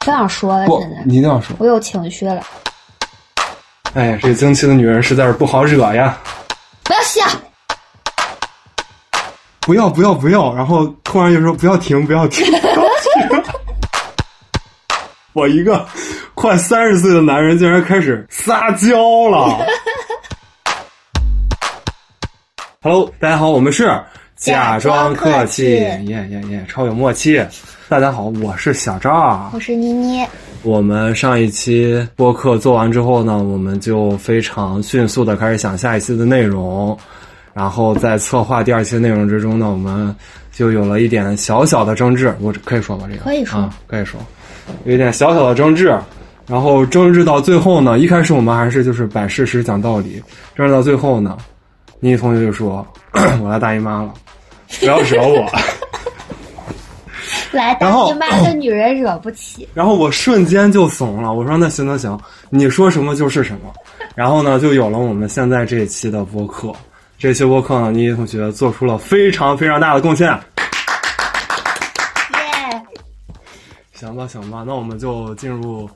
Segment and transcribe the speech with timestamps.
[0.00, 1.54] 不想说了，现在，你一定要说。
[1.58, 2.42] 我有情绪了，
[3.92, 6.18] 哎呀，这经期的女人实在是不好惹呀！
[6.84, 7.22] 不要笑。
[9.60, 10.54] 不要不要不要！
[10.54, 13.42] 然后突然就说不要停不要停不要停！
[15.34, 15.86] 我一个
[16.34, 19.66] 快三十岁的男人竟然开始撒娇了。
[22.80, 23.84] Hello，大家好，我们是
[24.40, 27.44] 假装客气耶耶耶，超有默契。
[27.90, 29.50] 大家好，我是小赵。
[29.52, 30.26] 我是妮妮，
[30.62, 36.98] 我们上一期播客做完之后呢，我们就非常迅速的开始想下一期的内容，
[37.52, 40.16] 然后在策划第二期的内容之中呢，我们
[40.50, 43.06] 就有了一点小小的争执，我可以说吧？
[43.10, 44.18] 这个可以说啊，可以说，
[44.84, 45.94] 有一点小小的争执，
[46.46, 50.14] 然后争执到最后呢，一开始我们还是就是摆事实讲道理，
[50.56, 51.36] 争执到最后呢，
[51.98, 52.86] 妮妮同学就说
[53.42, 54.14] 我来大姨妈了，
[54.78, 55.50] 不要惹我。
[57.52, 59.68] 来大然后姨妈的女人惹不起。
[59.74, 63.72] 然后我瞬间就怂了，我说那行那行，你说什么就是什么。
[64.14, 66.72] 然后呢，就有了我们现在这一期的播客。
[67.18, 70.28] 这期播客呢，妮妮同学做出了非常非常大的贡献。
[70.28, 70.38] 耶！
[73.92, 75.90] 行吧，行吧，那我们就进入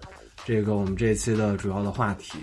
[0.45, 2.39] 这个我们这一期的主要的话题。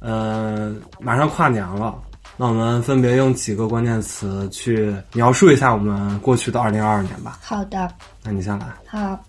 [0.00, 1.98] 嗯、马上跨年了，
[2.40, 7.38] 那我们分别用几个关键词去描述一下我们过去的二零二二年吧。
[7.42, 7.86] 好的，
[8.24, 8.64] 那你先来。
[8.86, 9.20] 好。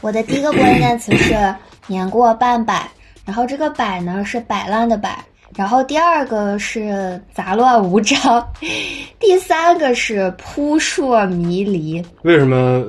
[0.00, 1.34] 我的第一个关键词是
[1.88, 2.88] 年过半百，
[3.24, 5.18] 然后这个百呢是摆烂的摆，
[5.56, 8.48] 然后第二个是杂乱无章，
[9.18, 12.00] 第三个是扑朔迷离。
[12.22, 12.86] 为什么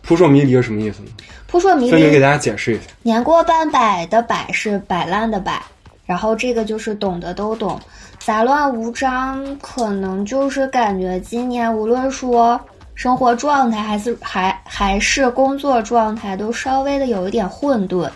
[0.00, 1.10] 扑朔迷离是什么意思呢？
[1.46, 2.84] 扑朔迷离，分别给大家解释一下。
[3.02, 5.62] 年过半百的百是摆烂的摆，
[6.08, 7.78] 然后这个就是懂的都懂。
[8.18, 12.58] 杂乱无章，可能就是感觉今年无论说
[12.94, 18.08] 生活状态还是还还是工作状态，都稍微的有一点混沌。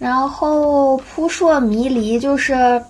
[0.00, 2.82] 然后扑朔迷离，就是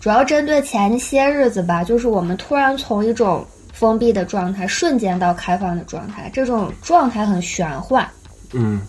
[0.00, 8.08] 主要针对前些日子吧，就是我们突然从一种封闭的状态瞬间到开放的状态，这种状态很玄幻。
[8.54, 8.80] 嗯，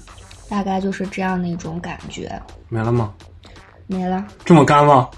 [0.50, 2.32] 大概就是这样的一种感觉。
[2.70, 3.14] 没了吗？
[3.88, 5.08] 没了，这么干吗？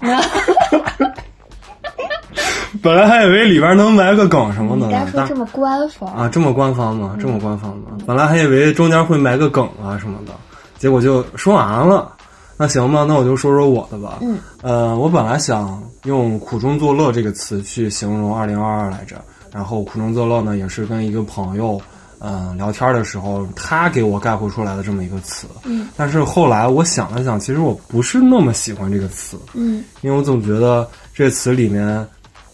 [2.82, 7.16] 本来还以为里边能埋个梗什么的你该呢，但说这么官方，啊，这么官方吗？
[7.18, 7.96] 这么官方吗？
[8.06, 10.32] 本来还以为中间会埋个梗啊什么的，
[10.78, 12.12] 结果就说完了。
[12.58, 14.18] 那行吧，那我就说说我的吧。
[14.20, 19.16] 嗯，呃，我本来想用“苦中作乐”这个词去形容二零二二来着，
[19.52, 21.80] 然后“苦中作乐”呢，也是跟一个朋友。
[22.28, 32.04] 嗯，聊天的时候，他给我概括出来的这么一个词，嗯，但是后来我想了想，其实我不是那么喜欢这个词，嗯因为我总觉得这词里面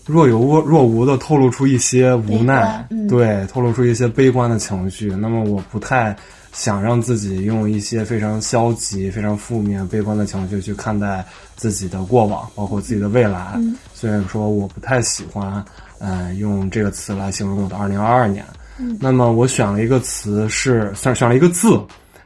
[0.05, 5.09] 若有若若无的透露出一些无奈，嗯对，透露出一些悲观的情绪。
[5.17, 6.15] 那么我不太
[6.53, 11.25] 想让自己用一些非常消极、非常负面、悲观的情绪去看待
[11.57, 13.53] 自己的过往，包括自己的未来。
[13.57, 15.65] 嗯所以说，我不太喜欢，
[16.01, 18.45] 嗯、用这个词来形容我的二零二二年。
[18.79, 21.81] 嗯那么我选了一个词是选选了一个字，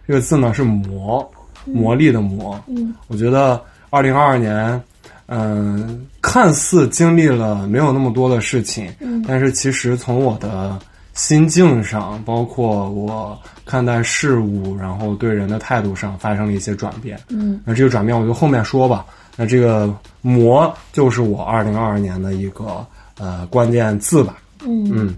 [0.06, 1.28] 这个字呢是磨，
[1.64, 2.58] 磨砺的磨。
[2.68, 4.80] 嗯我觉得二零二二年，
[5.26, 10.78] 嗯、看似经历了没有那么多的事情，嗯但是其实从我的
[11.14, 17.18] 心境上，包括我看待事物，然后对人的态度上发生了一些转变。
[17.28, 19.04] 嗯那这个转变我就后面说吧。
[19.36, 22.86] 那这个磨就是我二零二二年的一个
[23.18, 24.38] 呃关键字吧。
[24.64, 24.90] 嗯。
[24.94, 25.14] 嗯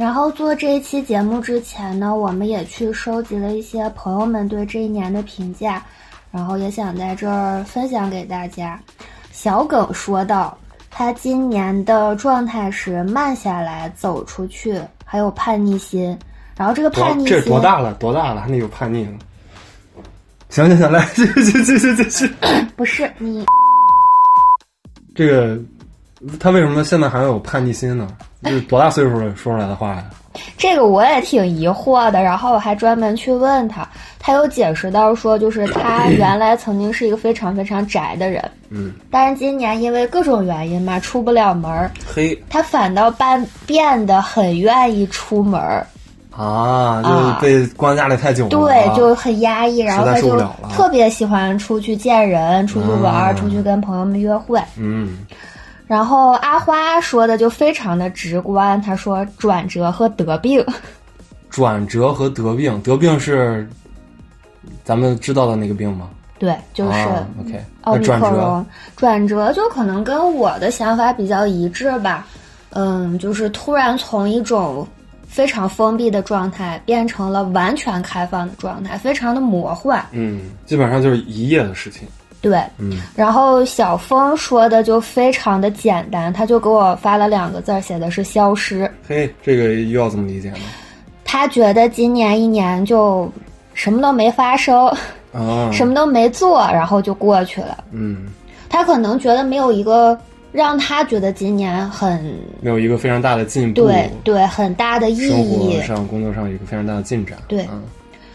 [0.00, 5.84] 然后做这一期节目之前呢，我们也去收集了一些朋友们对这一年的评价，
[6.30, 8.80] 然后也想在这儿分享给大家。
[9.30, 10.56] 小耿说道，
[10.90, 16.18] 他今年的状态是慢下来、走出去，还有叛逆心。
[16.56, 17.92] 然后这个叛逆心，这多大了？
[17.96, 18.40] 多大了？
[18.40, 19.18] 还能有叛逆呢？
[20.48, 22.34] 行行行，来继续继续继续继续。
[22.74, 23.44] 不是你
[25.14, 25.58] 这个
[26.38, 28.08] 他为什么现在还有叛逆心呢？
[28.42, 30.04] 就是多大岁数了说出来的话呀？
[30.56, 33.86] 这个我也挺疑惑的，然后我还专门去问他，
[34.18, 42.40] 他有解释到说，就是他原来曾经是一个非常非常宅的人，嗯，但是今年因为各种原因嘛，出不了门儿，嘿。
[42.48, 45.84] 他反倒变变得很愿意出门儿，
[46.30, 50.38] 啊，就是被关家里太久了，对，就很压抑，然后他就
[50.70, 54.60] 特别喜欢出去见人、出去玩出去跟朋友们约会。
[54.76, 55.18] 嗯
[55.90, 60.64] 然后阿花说的就非常的直观，他说转折和得病，
[61.48, 63.68] 转折和得病，得病是
[64.84, 66.08] 咱们知道的那个病吗？
[66.38, 66.92] 对，就是。
[66.92, 72.24] 啊、OK，奥密那转折克戎转折就可能跟我的想法比较一致吧，
[72.68, 74.86] 嗯，就是突然从一种
[75.26, 80.06] 非常封闭的状态变成了完全开放的状态，非常的魔幻。
[80.12, 82.06] 嗯，基本上就是一夜的事情。
[82.40, 88.90] 对，嗯然后小峰说的就非常的简单，他就给我发了两个字儿，写的是消失。
[89.06, 90.58] 嘿，这个又要怎么理解呢？
[91.24, 93.30] 他觉得今年一年就
[93.74, 94.86] 什么都没发生，
[95.32, 97.84] 啊， 什么都没做，然后就过去了。
[97.92, 98.28] 嗯，
[98.68, 100.18] 他可能觉得没有一个
[100.50, 102.20] 让他觉得今年很
[102.60, 105.82] 没有一个非常大的进步，对对很大的意生义活。
[105.82, 107.38] 上、工作上有一个非常大的进展。
[107.46, 107.82] 对嗯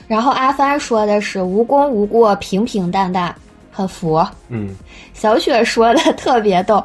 [0.08, 3.34] 然后阿帆说的是无功无过，平平淡淡，
[3.75, 4.27] 很佛。
[4.48, 4.74] 嗯，
[5.13, 6.83] 小雪说的特别逗，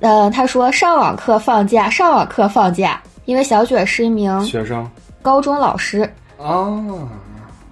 [0.00, 4.88] 呃，她说上网课放假，上网课放假，因为小雪是一名学生
[5.22, 6.02] 高中老师。
[6.38, 6.68] 啊，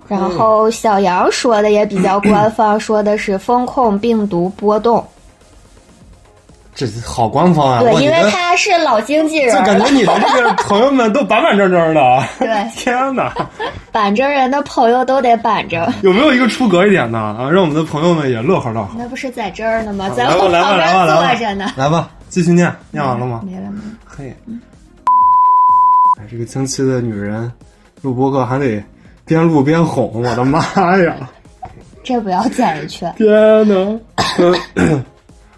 [0.09, 5.05] 然后小杨说的也比较官方， 说的是风控病毒波动。
[6.75, 7.81] 这好官方啊！
[7.81, 12.25] 对，因为他是老经纪人就感觉你的这个朋友们都板板正正的。
[12.41, 13.33] 对 天哪，
[13.93, 15.87] 板正人的朋友都得板正。
[16.03, 17.49] 有没有一个出格一点的啊？
[17.49, 18.91] 让我们的朋友们也乐呵乐呵。
[18.99, 20.11] 那不是在这儿呢吗？
[20.11, 21.73] 在我来吧，旁边坐着呢。
[21.77, 23.43] 来吧，继续念，念完了吗？
[23.45, 23.85] 没了没了。
[24.05, 24.35] 嘿，
[26.19, 27.51] 哎，这个经期的女人
[28.03, 28.83] 录播客还得
[29.25, 30.61] 边录边哄，我的妈
[30.99, 31.15] 呀！
[32.03, 33.07] 这不要剪进去。
[33.17, 34.01] 天哪，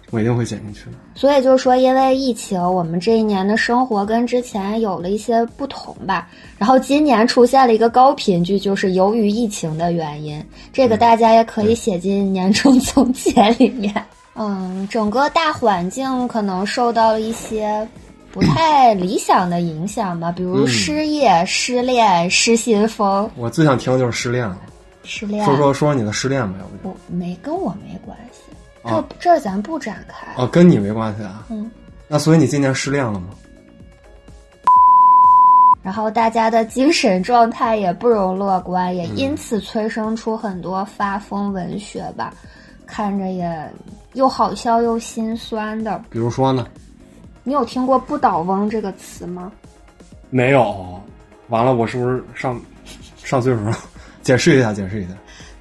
[0.09, 0.97] 我一定会剪进去的。
[1.15, 6.29] 所以就是说，因为疫情，我们这一年的生活跟之前有了一些不同吧。
[6.57, 13.93] 然后今年出现了一个高频句，就是由于疫情的原因，这个大家也可以写进年终总结里面。
[14.35, 17.87] 嗯，整个大环境可能受到了一些
[18.31, 24.55] 不太理想的影响吧，比如嗯失业、失恋、失心疯、我最想听的就是失恋了，
[25.03, 25.43] 失恋。
[25.43, 28.36] 说说说你的失恋吧，要不就我没跟我没关系，啊
[28.87, 30.27] 这这咱不展开。
[30.41, 31.45] 哦，跟你没关系啊。
[31.49, 31.69] 嗯。
[32.07, 33.27] 那所以你今年失恋了吗？
[35.83, 42.33] 然后大家的精神状态也不容乐观，也因此催生出很多发疯文学吧，
[42.85, 43.71] 看着也
[44.13, 46.01] 又好笑又心酸的。
[46.09, 46.67] 比如说呢？
[47.43, 49.49] 你有听过“不倒翁”这个词吗？
[50.29, 51.01] 没有。
[51.47, 52.59] 完了，我是不是上
[53.23, 53.77] 上岁数了？
[54.21, 55.13] 解释一下，解释一下。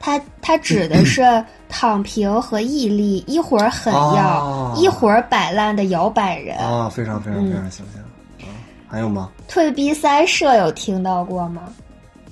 [0.07, 1.25] 它它指的 是
[1.69, 6.57] 躺平和毅力，一会儿狠要，哦一会儿摆烂的摇摆人。
[6.59, 8.49] 啊，非常非常嗯非常形象。
[8.49, 8.55] 啊，
[8.87, 9.31] 还有吗？
[9.49, 11.63] 退逼三舍有听到过吗？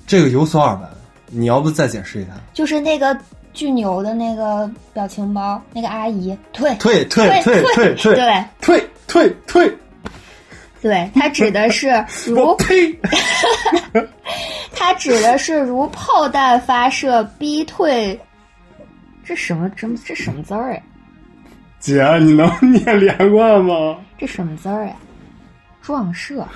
[0.07, 0.87] 这个有所耳闻，
[1.27, 2.31] 你要不再解释一下？
[2.53, 3.17] 就是那个
[3.53, 8.15] 巨牛的那个表情包，那个阿姨退退退退退退
[8.61, 9.77] 退退退！
[10.85, 11.87] 对，它指的是
[12.27, 12.95] 如呸！
[14.71, 18.19] 它指的是如炮弹发射逼退，
[19.23, 20.81] 这什么这这什么字儿呀？
[21.79, 23.97] 姐，你能念连贯吗？
[24.15, 24.95] 这什么字儿呀？
[25.81, 26.47] 撞射，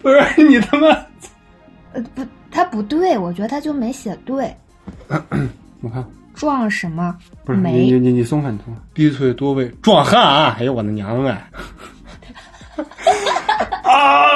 [0.00, 0.96] 不是你他妈！
[1.92, 4.56] 呃不，他不对，我觉得他就没写对，
[5.82, 7.18] 我看撞什么？
[7.44, 8.80] 不是你没你你你松开你松开！
[8.92, 10.56] 逼退多位壮汉啊！
[10.60, 11.50] 哎呦我的娘哎！
[13.84, 14.26] 啊！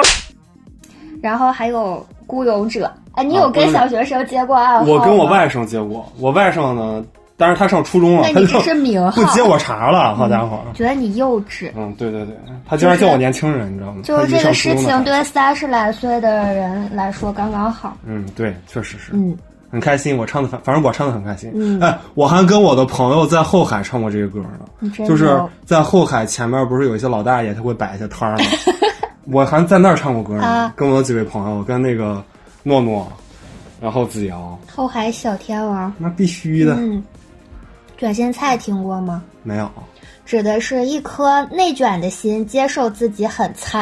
[1.20, 4.86] 然后还有孤勇者，哎，你啊有跟小学生接过暗号吗？
[4.88, 7.04] 我跟我外甥接过，我外甥呢，
[7.36, 10.60] 但是他上初中了，那你这是名号不接我茬了，好家伙！
[10.74, 11.72] 觉得你幼稚。
[11.76, 12.36] 嗯，对对对，
[12.68, 14.00] 他竟然叫我年轻人，你知道吗？
[14.04, 17.96] 就是这个事情对三十来岁的人来说刚刚好。
[18.04, 19.36] 嗯，对，确实是，嗯，
[19.70, 21.50] 很开心，我唱的反，反正我唱的很开心。
[21.54, 24.40] 嗯哎，我还跟我的朋友在后海唱过这个歌
[24.80, 28.44] 呢，就是在后海前面不是有一些老大爷，他会摆一些摊儿吗？
[29.30, 32.22] 我还在那儿唱过歌呢，啊跟我的几位朋友，跟那个
[32.62, 33.06] 诺诺，
[33.80, 35.92] 然后子瑶，后海小天王。
[35.98, 37.02] 那必须的，嗯，
[37.98, 39.22] 卷心菜听过吗？
[39.42, 39.70] 没有
[40.24, 43.80] 指的是一颗内卷的心，接受自己很菜。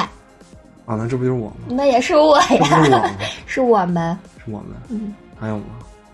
[0.84, 1.66] 啊，那这不就是我吗？
[1.68, 3.10] 那也是我呀是我呀，
[3.46, 4.16] 是我们。
[4.44, 5.64] 是我们，嗯，还有吗？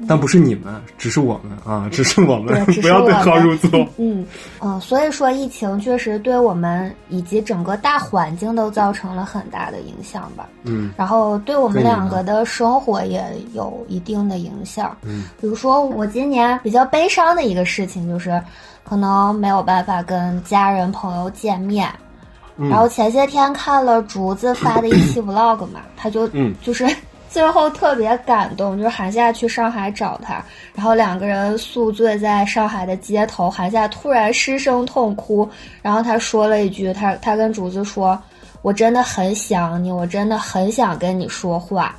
[0.08, 3.70] 但不是你们，只是我们啊，只是我们不要对号入座。
[3.98, 4.26] 嗯
[4.60, 10.48] 嗯，所以说疫情确实对我们以及整个大环境都造成了很大的影响吧。
[10.64, 14.96] 嗯然后对我们两个的生活也有一定的影响。
[15.02, 18.42] 嗯，比如说我今年比较悲伤的一个事情就是，
[18.82, 21.88] 可能没有办法跟家人朋友见面。
[22.56, 26.84] 嗯然后前些天看了竹子发的一期 vlog 嘛，他就嗯就是
[27.32, 35.48] 最后特别感动，就是韩夏去上海找他，然后两个人宿醉在上海的街头，韩夏突然失声痛哭，
[35.80, 38.20] 然后他说了一句，他他跟竹子说
[38.60, 41.96] ：“我真的很想你，我真的很想跟你说话。”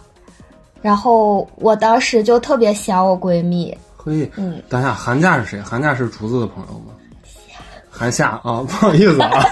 [0.84, 5.60] 然后我当时就特别想我闺蜜，嘿，嗯，等一下，寒假是谁？
[5.62, 6.94] 寒假是竹子的朋友吗？
[7.90, 9.44] 寒夏啊， 不好意思啊，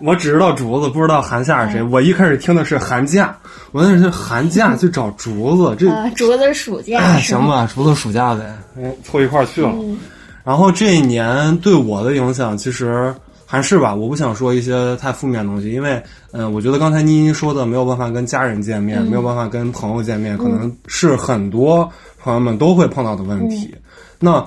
[0.00, 1.82] 我只知道竹子，不知道寒夏是谁。
[1.82, 3.36] 我一开始听的是寒假，
[3.72, 9.74] 我那是寒假去找竹子，这、啊，竹子暑假哎，行吧，竹子暑假呗，嗯，凑一块儿去了。
[10.44, 23.74] 然后这一年对我的影响，其实还是吧，我不想说一些太负面的东西，因为，嗯、我觉得刚才妮妮说的没有办法跟家人见面，没有办法跟朋友见面，可能是很多朋友们都会碰到的问题。
[24.18, 24.44] 那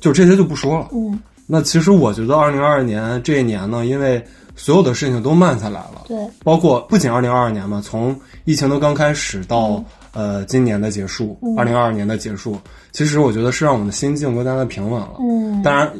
[0.00, 0.88] 就这些就不说了。
[0.92, 4.24] 嗯，那其实我觉得二零二二年这一年呢，因为
[4.56, 12.58] 所有的事情都慢下来了，对，包括不仅二零二二年嘛，从疫情的刚开始到、呃今年的结束，二零二二年的结束，
[12.90, 15.16] 其实我觉得是让我们的心境更加的平稳了。
[15.20, 15.92] 嗯，当然，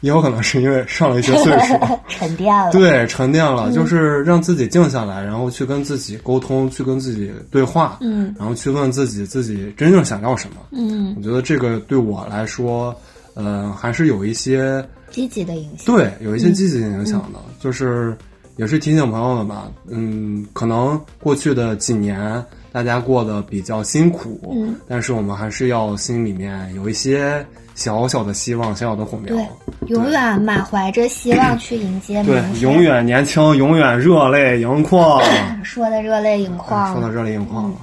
[0.00, 1.78] 也有可能是因为上了一些岁数，
[2.08, 8.34] 沉淀了，对，沉淀了，就是让自己静下来，然后去跟自己沟通，去跟自己对话，嗯。
[8.36, 10.56] 然后去问自己自己真正想要什么。
[10.72, 12.92] 嗯，我觉得这个对我来说，
[13.34, 18.16] 呃，还是有一些积极的影响，对，有一些积极的影响的，就是
[18.56, 29.34] 也是提醒朋友们吧，嗯，可能过去的几年大家过得比较辛苦，嗯，但是我们还是要心里面有一些小小的希望，小小的火苗。
[29.34, 29.46] 对，
[29.88, 35.22] 永远满怀着希望去迎接明对，永远年轻， 永远热泪盈眶，
[35.64, 36.92] 说的热泪盈眶。
[36.92, 37.70] 说的，热泪盈眶。
[37.70, 37.76] 了。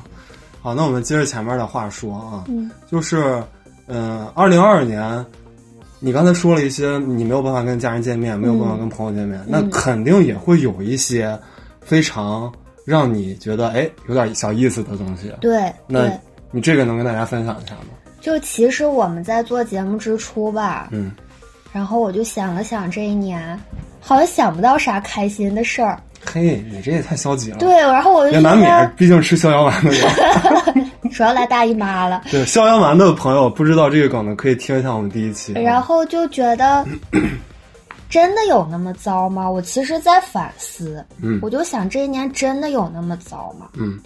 [0.62, 2.70] 好，那我们接着前面的话说啊，嗯。
[2.90, 3.42] 就是，
[3.88, 5.26] 嗯，二零二二年，
[6.00, 11.38] 你刚才说了一些你没有办法跟家人见面，没有办法跟朋友见面，那肯定也会有一些
[11.82, 12.52] 非常
[12.86, 15.34] 让你觉得哎有点小意思的东西。
[15.42, 16.12] 对那。
[16.52, 17.90] 你这个能跟大家分享一下吗？
[18.20, 21.12] 就其实我们在做节目之初吧，嗯，
[21.72, 23.56] 然后我就想了想这一年，
[24.02, 26.02] 好像想不到啥开心的事儿。
[26.26, 27.58] 嘿，你这也太消极了。
[27.58, 30.02] 对，然后我就也难免，毕竟吃逍遥丸的人。
[31.12, 35.54] 主要来大姨妈了，对，逍遥丸的朋友不知道这个梗的，可以听一下我们第一期。
[35.54, 36.86] 然后就觉得。
[38.10, 39.48] 真的有那么糟吗？
[39.48, 43.68] 我其实，在反思，嗯我就想这一年真的有那么糟吗？
[43.76, 44.00] 嗯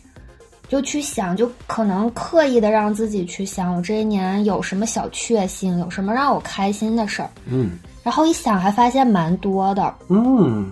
[0.67, 7.29] 就去想，就可能刻意的让自己去想，我这一年有什么小确幸，有什么让我开心的事儿。
[7.46, 9.96] 嗯然后一想，还发现蛮多的。
[10.10, 10.70] 嗯，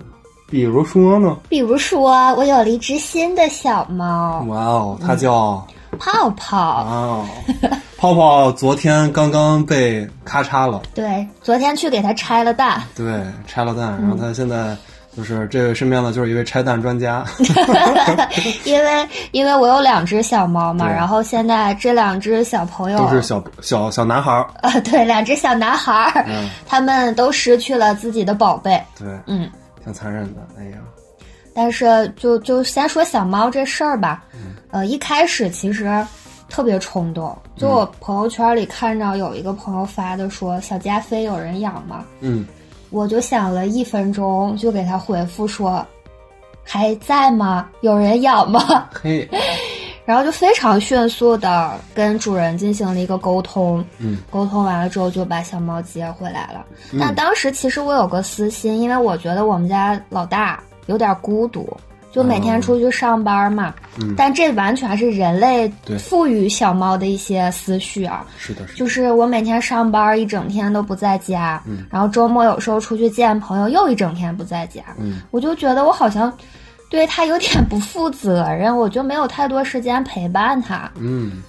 [0.52, 1.36] 比如说呢？
[1.50, 5.66] 比如说，我有了一只新的小猫，哇哦，它叫。
[6.00, 6.58] 泡泡。
[6.86, 7.26] 哦，
[7.98, 14.76] 泡泡昨天刚刚被咔嚓了， 对，昨天去给它拆了蛋，对，拆了蛋，然后它现在
[15.16, 17.26] 就是这位身边的，就是一位拆蛋专家，
[18.64, 29.48] 因为因为我有两只小猫嘛，然后现在这两只小朋友都是小小小男孩儿，呃， 对，两只小男孩儿，嗯，他们都失去了自己的宝贝，对，嗯。
[29.84, 30.78] 挺残忍的，哎呀，
[31.54, 34.24] 但是就就先说小猫这事儿吧，
[34.72, 35.90] 呃，一开始其实
[36.50, 42.06] 特别冲动，就我朋友圈里看到有一个朋友发的说小加菲有人养吗？
[42.20, 42.46] 嗯，
[42.90, 45.86] 我就想了一分钟，就给他回复说
[46.64, 47.70] 还在吗？
[47.82, 48.90] 有人养吗？
[48.94, 49.28] 嘿，
[50.12, 56.66] 然后就非常迅速的跟主人进行了一个沟通，嗯，沟通完了之后就把小猫接回来了。
[57.00, 61.66] 但当时其实我有个私心，因为我觉得我们家老大有点孤独，
[62.12, 63.74] 就每天出去上班嘛。
[64.02, 68.26] 嗯但这完全是人类赋予小猫的一些思绪啊。
[68.38, 76.32] 是的，是的，就是我每天上班一整天都不在家，嗯然后周末有时候出去见朋友又一整天不在家，嗯我就觉得我好像
[76.92, 80.92] 对他有点不负责任，我就没有太多时间陪伴他。
[81.00, 81.42] 嗯，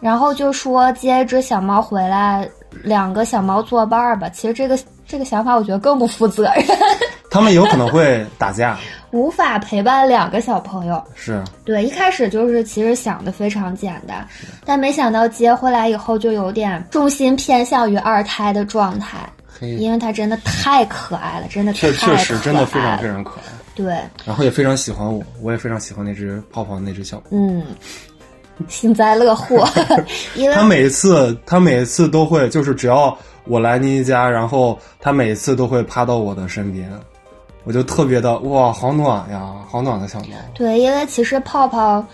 [0.00, 2.46] 然后就说接一只小猫回来，
[2.82, 4.28] 两个小猫作伴儿吧。
[4.28, 4.76] 其实这个
[5.06, 6.64] 这个想法我觉得更不负责任，
[7.30, 8.76] 他们有可能会打架，
[9.12, 11.00] 无法陪伴两个小朋友。
[11.14, 14.26] 是，对，一开始就是其实想的非常简单，
[14.64, 19.18] 但没想到接回来以后就有点重心偏向于二胎的状态，
[19.60, 23.94] 因为它真的太可爱了，真的确确实真的非常非常可爱，对，
[24.24, 27.22] 然后也非常喜欢我，我也非常喜欢那只泡泡那只小猫。
[27.30, 27.62] 嗯，
[28.66, 29.64] 幸灾乐祸，
[30.34, 36.90] 因为他每次，他每次都会，就是只要我来妮妮家，然后他每次都会趴到我的身边，
[37.62, 42.04] 我就特别的哇，好暖呀，好暖的小猫，对，因为其实泡泡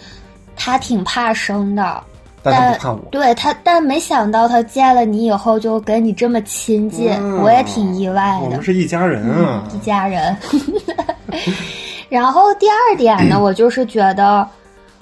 [0.54, 2.02] 它挺怕生的，
[2.42, 7.38] 但他但不怕我，对它，但没想到它见了你以后就跟你这么亲近，嗯。
[7.42, 8.44] 我也挺意外的。
[8.44, 8.62] 我们。
[8.62, 10.36] 是一家人啊，一家人。
[12.08, 14.46] 然后第二点呢， 我就是觉得，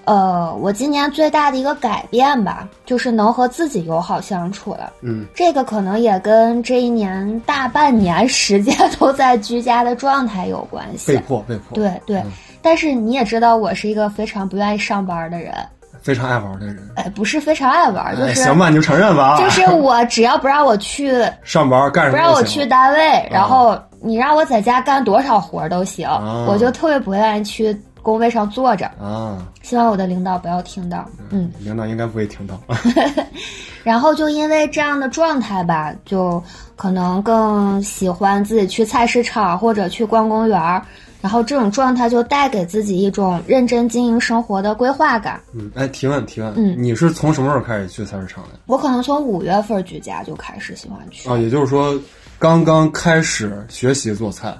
[0.05, 4.93] 呃，我今年最大的一个改变吧，就是能和自己友好相处了。
[5.03, 11.19] 嗯，这个可能也跟这一年大半年时间都在居家的状态有关系被。
[11.19, 12.23] 迫被迫，对对，
[12.63, 15.55] 但是你也知道，我是一个非常不愿意上班的人。
[16.03, 16.79] 非常爱玩的人。
[16.97, 19.39] 哎，不是非常爱玩，就是、哎行吧，你就承认吧。
[19.39, 21.13] 就是我只要不让我去
[21.45, 22.17] 上班干什么？
[22.17, 28.87] 不让我去单位，然后你让我在家干多少活儿都行，啊我就特别不愿意去工位上坐着。
[29.01, 31.51] 啊，希望我的领导不要听到，嗯。
[31.61, 32.59] 领导应该不会听到。
[33.85, 36.43] 然后就因为这样的状态吧，就
[36.77, 40.83] 可能更喜欢自己去菜市场或者去逛公园儿。
[41.23, 45.41] 然后这种状态就带给自己一种认真经营生活的规划感。
[45.55, 48.59] 嗯，哎，提问提问，嗯你是从什么时候开始去菜市场的？
[48.67, 51.29] 我可能从五月份举家就开始喜欢去。
[51.31, 51.97] 啊，也就是说，
[52.41, 54.53] 刚刚开始学习做菜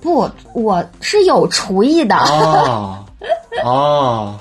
[0.00, 2.16] 不，我是有厨艺的。
[2.16, 3.04] 啊
[3.62, 4.40] 啊！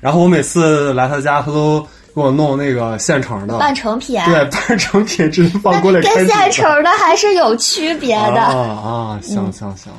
[0.00, 1.80] 然后我每次来他家，他都
[2.14, 8.40] 给我弄那个现成的，半成品，对，半成品直接放锅里跟现成的还是有区别的。
[8.40, 9.20] 啊啊！
[9.22, 9.92] 行行行，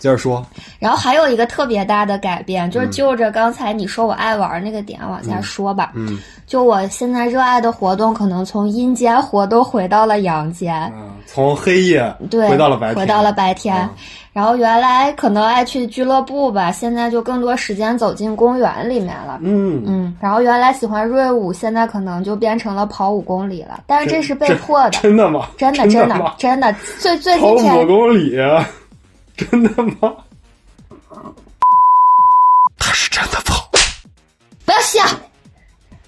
[0.00, 0.44] 接着说，
[0.80, 5.92] 然后还有一个特别大的改变，就是就着刚才你说我爱玩那个点往下说吧。
[5.94, 6.18] 嗯。
[6.46, 13.76] 就我现在热爱的活动，可能从阴间活都回到了阳间，嗯，从黑夜对，回到了白天，回到了白天。
[13.76, 13.90] 啊
[14.32, 19.40] 然后原来可能爱去俱乐部吧，现在就更多时间走进公园里面了。
[19.42, 19.82] 嗯。
[19.84, 25.48] 嗯，然后原来喜欢锐舞，现在可能就变成了跑五公里了，但是这是被迫的，真的吗？
[25.58, 26.72] 真的真真的真的。
[27.00, 28.36] 最最跑五公里，
[29.44, 30.14] 真的吗？
[32.78, 33.68] 他是真的跑。
[34.64, 35.02] 不要笑。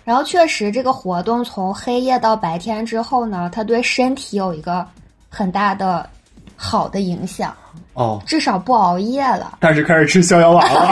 [0.05, 4.85] 然后确实，这个活动从黑夜到白天之后呢，它对身体有一个
[5.29, 6.09] 很大的
[6.57, 7.55] 好的影响，
[7.95, 9.59] 哦，至少不熬夜了。
[9.61, 10.91] 但是开始吃逍遥丸了。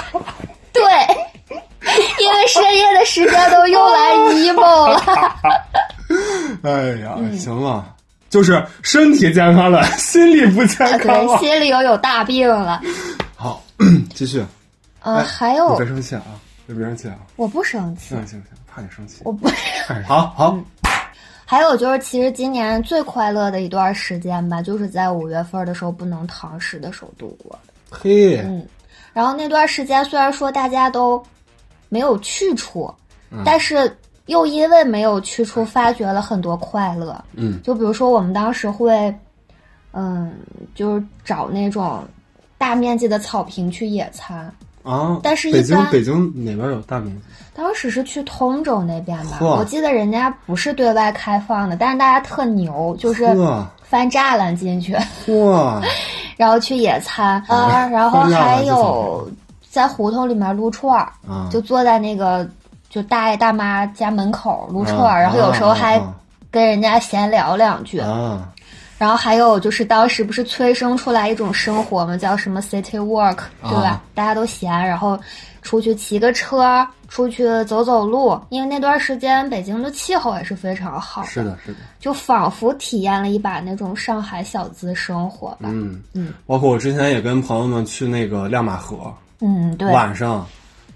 [0.72, 0.82] 对，
[2.20, 5.02] 因为深夜的时间都用来 emo 了。
[6.64, 6.70] 哎
[7.04, 7.94] 呀，嗯行了，
[8.30, 11.38] 就是身体健康了， 心理不健康对，了。
[11.38, 12.80] 心里又有大病了。
[13.34, 13.62] 好，
[14.14, 14.44] 继续。
[15.02, 16.22] 嗯、哎还有别生气啊，
[16.66, 17.16] 别别生气啊。
[17.36, 19.22] 我不生气行，行行，怕你生气。
[19.24, 19.48] 我不。
[19.88, 20.58] 哎好好，
[21.46, 27.72] 还有就是，其实今年最快乐的一段时间吧，就是在五月份的时候不能堂食的时候度过的。
[27.90, 28.66] 嘿，嗯，
[29.14, 31.24] 然后那段时间虽然说大家都
[31.88, 32.92] 没有去处，
[33.30, 33.96] 嗯但是
[34.28, 37.22] 又因为没有去处，发掘了很多快乐。
[37.34, 39.14] 嗯就比如说我们当时会，
[39.92, 40.32] 嗯，
[40.74, 42.02] 就是找那种
[42.56, 44.50] 大面积的草坪去野餐。
[44.84, 47.22] 啊，但是一北京般北京哪边有大面积？
[47.52, 53.26] 当时是去通州那边吧，我记得人家不是对外开放的，但是大家特牛，就是
[53.82, 54.96] 翻栅栏进去，
[55.44, 55.82] 哇，
[56.38, 59.28] 然后去野餐啊，然后还有
[59.68, 62.48] 在胡同里面撸串儿，啊，就坐在那个
[62.88, 66.14] 就大爷大妈家门口撸串啊儿，然后有时候还啊。
[66.50, 68.50] 跟人家闲聊两句，啊。
[68.96, 73.90] 然后还有就是当时不是催生出来一种生活嘛，叫什么 city walk，对吧？
[73.90, 75.16] 啊大家都闲，然后
[75.60, 85.68] 出去骑个车，出去走走路，因为那段时间北京的气候也是非常好是的，是的，就仿佛体验了一把那种上海小资生活吧。
[85.68, 86.02] 嗯。
[86.14, 90.44] 嗯，包括我之前也跟朋友们去那个亮马河，嗯，对，晚上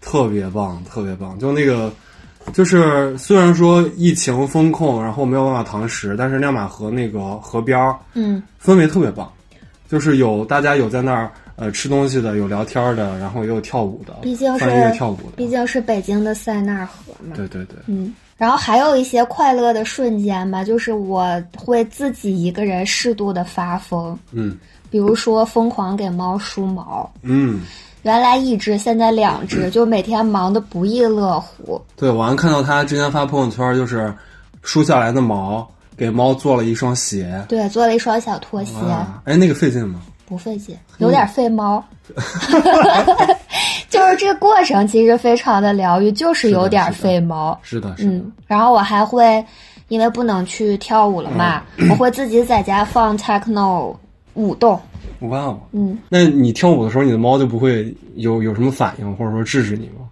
[0.03, 1.39] 特别棒，特别棒。
[1.39, 1.91] 就那个，
[2.53, 8.43] 就是虽然说疫情风控，然后没有办法堂食，但是亮马河那个河边儿嗯。
[8.63, 9.33] 氛围特别棒，
[9.89, 17.35] 就是有大家有在那儿呃吃东西的，有聊天的，然后也有跳舞的，毕竟是跳舞的，毕竟是北京的塞纳河嘛。
[17.35, 24.59] 对对对，嗯，然后还有一些快乐的瞬间吧，就是我会自己一个人适度的发疯，嗯。
[24.91, 27.11] 比如说疯狂给猫梳毛。
[27.23, 27.63] 嗯，
[28.03, 31.81] 原来一只，现在两只， 就每天忙得不亦乐乎。
[31.97, 34.13] 对我还看到他之前发朋友圈，就是
[34.63, 40.01] 梳下来的毛给猫做了一双鞋，对，做了一双小拖鞋，啊，哎，那个费劲吗？
[40.27, 41.83] 不费劲，有点费猫。
[43.89, 47.59] 就是这个过程其实非常的疗愈，就是有点费猫。
[47.63, 49.45] 是的，是的，嗯，然后我还会，
[49.89, 53.95] 因为不能去跳舞了嘛，我会自己在家放 techno
[54.35, 54.81] 舞动。
[55.21, 60.07] 哇哦，嗯，那你跳舞的时候，你的猫就不会有有什么反应，或者说制止你吗？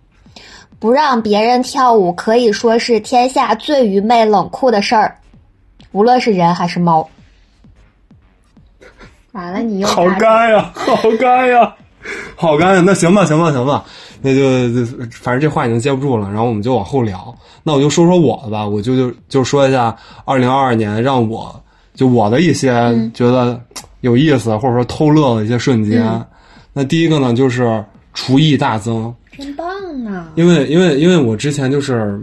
[0.78, 5.16] 不让别人跳舞可以说是天下最愚昧冷酷的事儿，
[5.92, 7.09] 无论是人还是猫。
[9.33, 11.74] 完了，你又好干呀，好干呀，
[12.37, 12.83] 好干呀！
[12.85, 13.85] 那行吧，行吧，行吧，
[14.22, 17.37] 那就就反正这话已经接不住了，然后我们就往后聊。
[17.62, 21.62] 那我就说说我的吧，我就就就说一下二零二二年让我
[21.94, 22.72] 就我的一些
[23.12, 23.61] 觉得
[24.00, 26.04] 有意思或者说偷乐的一些瞬间。
[26.72, 27.84] 那第一个呢，就是
[28.14, 29.66] 厨艺大增，真棒
[30.04, 30.28] 呢。
[30.36, 32.20] 因为因为因为我之前就是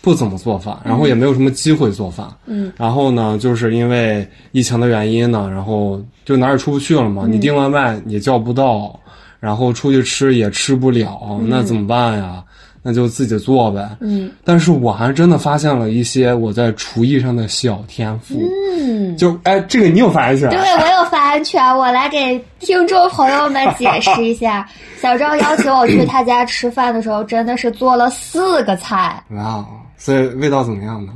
[0.00, 8.98] 不怎么做饭，然后也没有什么机会做饭，嗯，然后呢，就是因为疫情的原因呢，然后就哪儿也出不去了嘛，你订外卖也叫不到，
[9.40, 12.42] 然后出去吃也吃不了，那怎么办呀？
[12.82, 13.88] 那就自己做呗。
[14.00, 18.40] 嗯但是我还真的发现了一些我在厨艺上的小天赋。
[18.80, 20.48] 嗯，就哎，这个你有发言权？
[20.50, 24.66] 对我有发言权，我来给听众朋友们解释一下。
[25.00, 29.22] 小赵邀请我去他家吃饭的时候，真的是做了四个菜。
[29.30, 31.12] 哇哦，所以味道怎么样呢？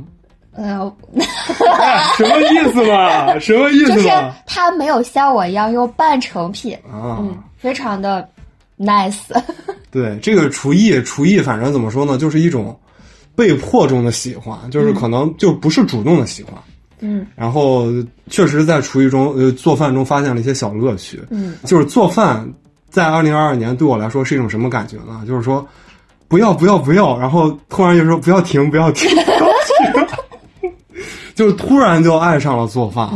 [0.55, 0.93] 呃，
[1.81, 3.37] 哎 什么意思嘛？
[3.41, 4.09] 什么意思就是？
[4.45, 8.27] 他没有像我一样用半成品，啊，嗯，非常的
[8.77, 9.17] nice。
[9.91, 12.77] 对这个厨艺，厨艺反正怎么说呢，就是一种
[13.35, 16.53] 被迫中的喜欢，就是可能就不是主动的喜欢。
[17.05, 17.87] 嗯然后
[18.29, 21.21] 确实在厨艺中，呃，做饭中发现了一些小乐趣。
[21.29, 22.47] 嗯就是做饭，
[22.89, 25.23] 在二零二二年对我来说是一种什么感觉呢？
[25.27, 25.67] 就是说，
[26.27, 30.71] 不要不要不要，然后突然就说不要停不要停，不要停，
[31.35, 33.09] 就突然就爱上了做饭。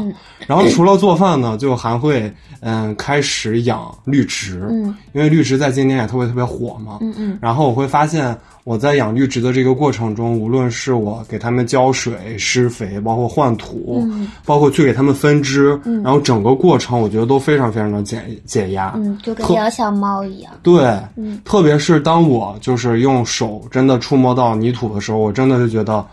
[0.45, 6.97] 然后除了做饭呢，就还会嗯开始养绿植，嗯因为绿植在今年也特别特别火嘛。
[7.01, 18.93] 嗯嗯然后我会发现，我在养绿植的这个过程中，无论是我给它们浇水、施肥，包括换土，嗯包括去给它们分支，然后整个过程我觉得都非常非常的解解压。
[18.95, 20.51] 嗯，就跟养小猫一样。
[20.63, 26.05] 对，嗯特别是当我就是用手真的触摸到泥土的时候，我真的就觉得，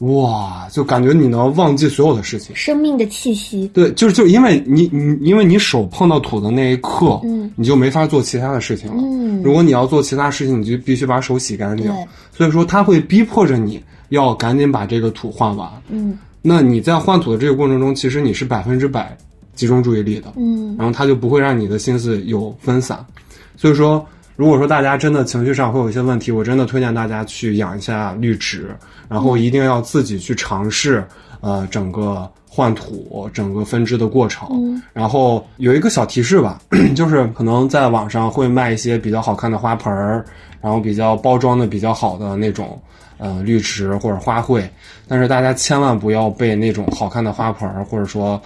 [0.00, 2.56] 哇，就感觉你能忘记所有的事情。
[2.56, 3.70] 生命的气息。
[3.74, 9.02] 对，就是就因为你你因为你手碰到土的那一刻，嗯你就没法做其他的事情了。
[9.02, 11.94] 嗯如果你要做其他事情，你就必须把手洗干净对。
[12.32, 15.70] 所以说，它会逼迫着你要赶紧把这个土换完。
[15.90, 19.14] 嗯那你在换土的这个过程中，其实你是百分之百
[19.54, 20.32] 集中注意力的。
[20.36, 23.04] 嗯然后它就不会让你的心思有分散。
[23.54, 24.02] 所以说，
[24.40, 28.74] 如果说大家真的情绪上会有一些问题，我真的推荐大家去养一下绿植，
[29.06, 31.04] 然后一定要自己去尝试，
[31.42, 34.48] 呃，整个换土、整个分支的过程。
[34.50, 36.58] 嗯然后有一个小提示吧，
[36.96, 40.24] 就是可能在网上会卖一些比较好看的花盆儿，
[40.62, 42.80] 然后比较包装的比较好的那种。
[43.18, 44.66] 呃，绿植或者花卉，
[45.06, 48.40] 但是大家千万不要被那种好看的花盆儿，或者说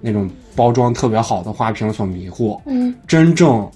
[0.00, 2.60] 那种包装特别好的花瓶所迷惑。
[2.66, 3.68] 嗯，真正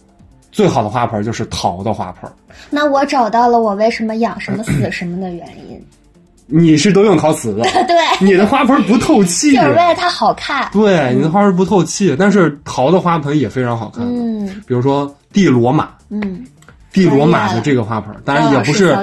[0.54, 2.30] 最好的花盆就是陶的花盆。
[2.70, 5.84] 那我找到了我为什么养什么死什么的原因。
[6.46, 9.62] 你是都用陶瓷的， 对，你的花盆不透气就。
[9.62, 10.70] 是为了它好看。
[10.72, 14.06] 对，你的花盆不透气，但是陶的花盆也非常好看。
[14.06, 16.44] 嗯比如说地罗马，嗯，
[16.92, 18.94] 地罗马的这个花盆，当然也不是。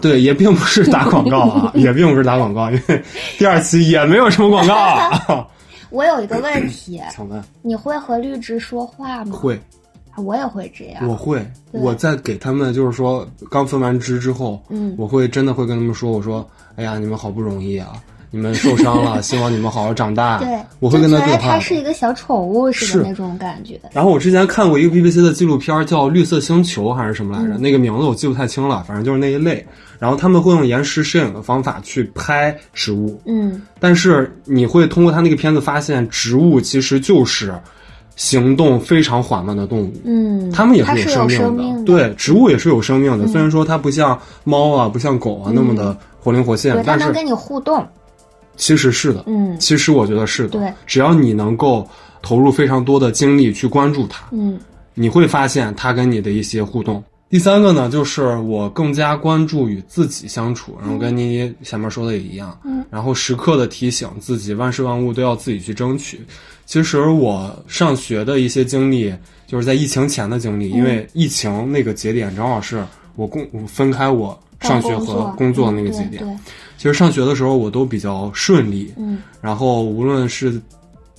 [0.00, 3.04] 对，也并不是打广告啊， 也并不是打广告，因为
[3.38, 5.46] 第二期也没有什么广告啊。
[5.90, 9.36] 我有一个问题， 请问你会和绿植说话吗？
[9.36, 9.60] 会？
[10.18, 11.08] 我也会这样。
[11.08, 17.92] 我会，我在给他们就是说刚分完支之后，嗯我会真的会跟他们说，我说，哎呀，你们好不容易啊，
[18.30, 20.38] 你们受伤了， 希望你们好好长大。
[20.38, 21.60] 对，我会跟他对话他。
[21.60, 23.80] 是一个小宠物似的那种感觉。
[23.92, 27.58] 然后我之前看过一个 BBC 的纪录片，叫《绿色星球》还是什么来嗯着？
[27.58, 29.66] 那个名字我记不太清了，反正就是那一类。
[29.98, 37.52] 然后他们会用延时摄影的方法去拍植物，嗯但是你会通过他那个片子发现，植物其实就是
[38.18, 39.92] 行动非常缓慢的动物。
[40.04, 41.80] 嗯，它们也是有有生命的。
[41.80, 43.26] 嗯对，植物也是有生命的。
[43.28, 47.86] 虽然说它不像猫啊，不像狗啊那么的活灵活现，但是能跟你互动。
[48.56, 49.22] 其实是的。
[49.28, 50.58] 嗯其实我觉得是的。
[50.58, 51.88] 对，只要你能够
[52.20, 54.58] 投入非常多的精力去关注它，嗯
[54.94, 57.02] 你会发现它跟你的一些互动。
[57.30, 66.20] 第三个呢，就是我更加关注与自己相处，然后跟你前面说的也一样，嗯，然后时刻的提醒自己，万事万物都要自己去争取。
[66.68, 69.10] 其实我上学的一些经历，
[69.46, 72.84] 就是在疫情前的经历，因为疫情那个节点正好是
[73.16, 76.22] 我工我分开我上学和工作的那个节点。
[76.26, 76.38] 嗯，
[76.76, 80.60] 其实上学的时候我都比较顺利，嗯然后无论是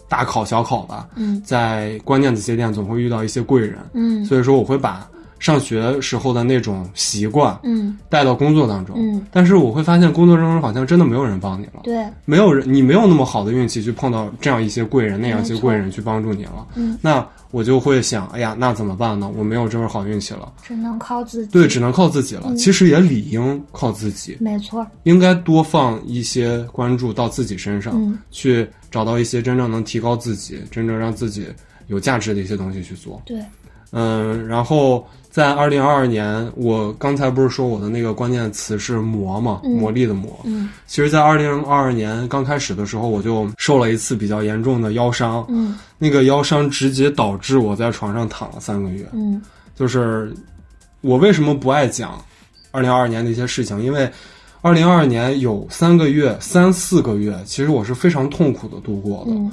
[0.08, 5.10] 大考小考吧，嗯在关键的节点总会遇到一些贵人，嗯所以说我会把
[5.40, 8.96] 上学时候的那种习惯嗯带到工作当中。
[8.98, 16.68] 嗯，但是我会发现工作当中好像真的没有人帮你了，对，没有人，你没有那么好的运气去碰到这样一些贵人，那样一些贵人去帮助你了。
[16.76, 19.32] 嗯，那我就会想，哎呀，那怎么办呢？
[19.36, 21.52] 我没有这份好运气了，只能靠自己。
[21.52, 22.44] 对，只能靠自己了。
[22.48, 24.86] 嗯其实也理应靠自己，没错。
[25.04, 31.48] 应该多放一些关注到自己身上，嗯去找到一些真正能提高自己、真正让自己
[31.88, 33.22] 有价值的一些东西去做。
[33.26, 33.42] 对，
[33.92, 40.40] 嗯，然后在二零二二年，我刚才不是说我的那个关键词是磨嘛，嗯魔力的磨。
[40.44, 49.08] 嗯其实，在二零二二年刚开始的时候，我就受了一次比较严重的腰伤，嗯那个腰伤直接导致我在床上躺了三个月。
[49.14, 49.42] 嗯
[49.76, 50.34] 就是
[51.02, 52.22] 我为什么不爱讲
[52.72, 54.10] 二零二二年的一些事情，因为
[54.62, 59.32] 二零二二年有三个月、三四个月，其实我是非常痛苦的度过的。
[59.32, 59.52] 嗯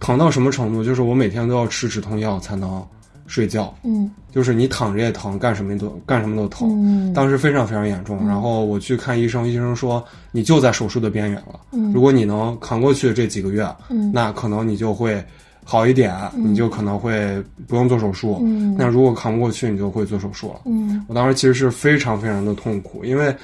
[0.00, 0.84] 疼到什么程度？
[0.84, 2.84] 就是我每天都要吃止痛药才能
[3.26, 4.10] 睡觉，嗯。
[4.30, 6.68] 就是你躺着也疼，干什么都干什么都疼。
[6.84, 7.12] 嗯。
[7.12, 11.60] 当时非常非常严重，然后我去看医生，医生说你就在手术的边缘了。
[11.72, 11.92] 嗯。
[11.92, 14.10] 如果你能扛过去这几个月，嗯。
[14.12, 15.24] 那可能你就会
[15.64, 18.40] 好一点，你就可能会不用做手术。
[18.42, 18.74] 嗯。
[18.78, 20.60] 那如果扛不过去，你就会做手术了。
[20.66, 21.04] 嗯。
[21.08, 23.34] 我当时其实是非常非常的痛苦，因为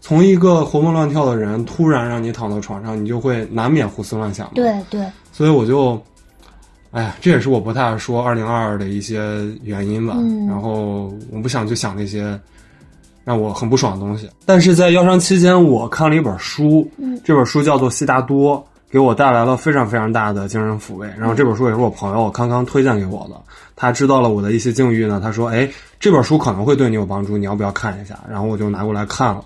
[0.00, 4.52] 从一个活蹦乱跳的人突然让你躺到床上，你就会难免胡思乱想嘛。
[4.54, 6.00] 对对，所以我就，
[6.96, 10.14] 哎呀，这也是我不太爱说二零二二的一些原因吧。
[10.16, 12.40] 嗯然后我不想去想那些
[13.22, 14.30] 让我很不爽的东西。
[14.46, 18.56] 但是在疗伤期间，我看了一本书，嗯这本书叫做《悉达多》，
[18.90, 21.06] 给我带来了非常非常大的精神抚慰。
[21.18, 23.38] 然后这本书也是我朋友康康推荐给我的，
[23.76, 25.68] 他知道了我的一些境遇呢，他说：“哎，
[26.00, 29.44] 这本书可能会对你有帮助，你要不要看一下？”然后我就拿过来看了。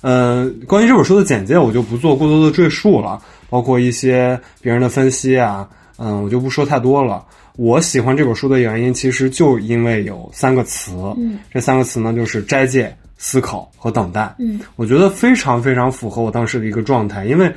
[0.00, 7.24] 呃，关于这本书的简介，我就不做过多的赘述了，包括一些别人的分析啊，嗯，我就不说太多了。
[7.56, 14.34] 我喜欢这本书的原因，其实就因为有三个词，嗯这三个词呢就是斋戒、思考和等待。
[14.38, 17.50] 嗯我觉得非常非常符合我当时的一个状态，因为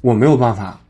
[0.00, 0.80] 我没有办法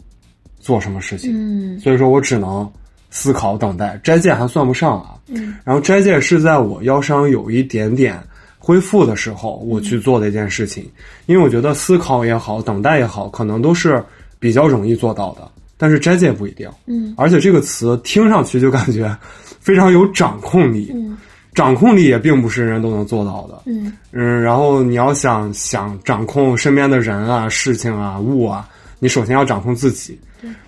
[0.59, 2.71] 做什么事情，嗯所以说我只能
[3.11, 4.01] 思考等待。
[4.03, 8.19] 斋戒还算不上啊，嗯然后斋戒是在我腰伤有一点点
[8.59, 10.91] 恢复的时候，我去做的一件事情，
[11.27, 14.03] 因为我觉得思考也好，等待也好，可能都是
[14.39, 16.69] 比较容易做到的，但是斋戒不一定。
[16.87, 19.15] 嗯而且这个词听上去就感觉
[19.61, 21.17] 非常有掌控力，嗯
[21.55, 23.63] 掌控力也并不是人人都能做到的。
[23.67, 30.19] 嗯嗯，然后你要想想掌控身边的人啊、事情啊、物啊，你首先要掌控自己。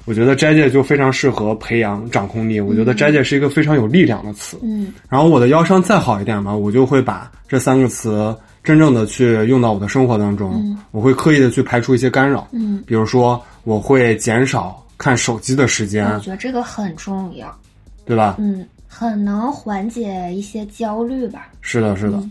[0.07, 2.59] 我觉得斋戒就非常适合培养掌控力。
[2.59, 4.59] 我觉得斋戒是一个非常有力量的词。
[4.63, 10.77] 嗯然后我的腰伤再好一点嘛，我就会把这三个词真正的去用到我的生活当中。
[10.91, 17.57] 我会刻意的去排除一些干扰，嗯，比如说我会减少看手机的时间我，觉得这个很重要，
[18.05, 18.35] 对吧？
[18.39, 21.49] 嗯，很能缓解一些焦虑吧。
[21.63, 22.23] 是的，是的。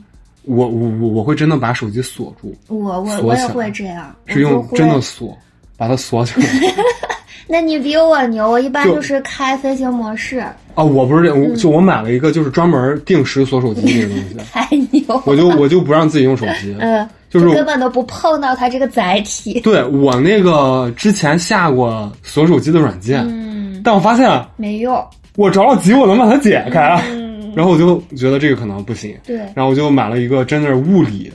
[0.43, 5.37] 我我我我会真的把手机锁住，我我我也会这样，是用真的锁，
[5.75, 6.47] 把它锁起来。
[7.49, 10.39] 那你比我牛，我一般就就是开飞行模式，
[10.73, 15.21] 啊，我不是这，我就我买了一个就是专门定时锁手机那个东西， 太牛。
[15.25, 16.75] 我就我就不让自己用手机。
[16.79, 19.59] 嗯，就是根本都不碰到它这个载体。
[19.61, 25.05] 对我那个之前下过锁手机的软件，嗯，但我发现没用。
[25.35, 31.31] 我着了急，我能把它解开，嗯， 然后我就觉得这个可能不行，对，然后我就买了一个真的是物理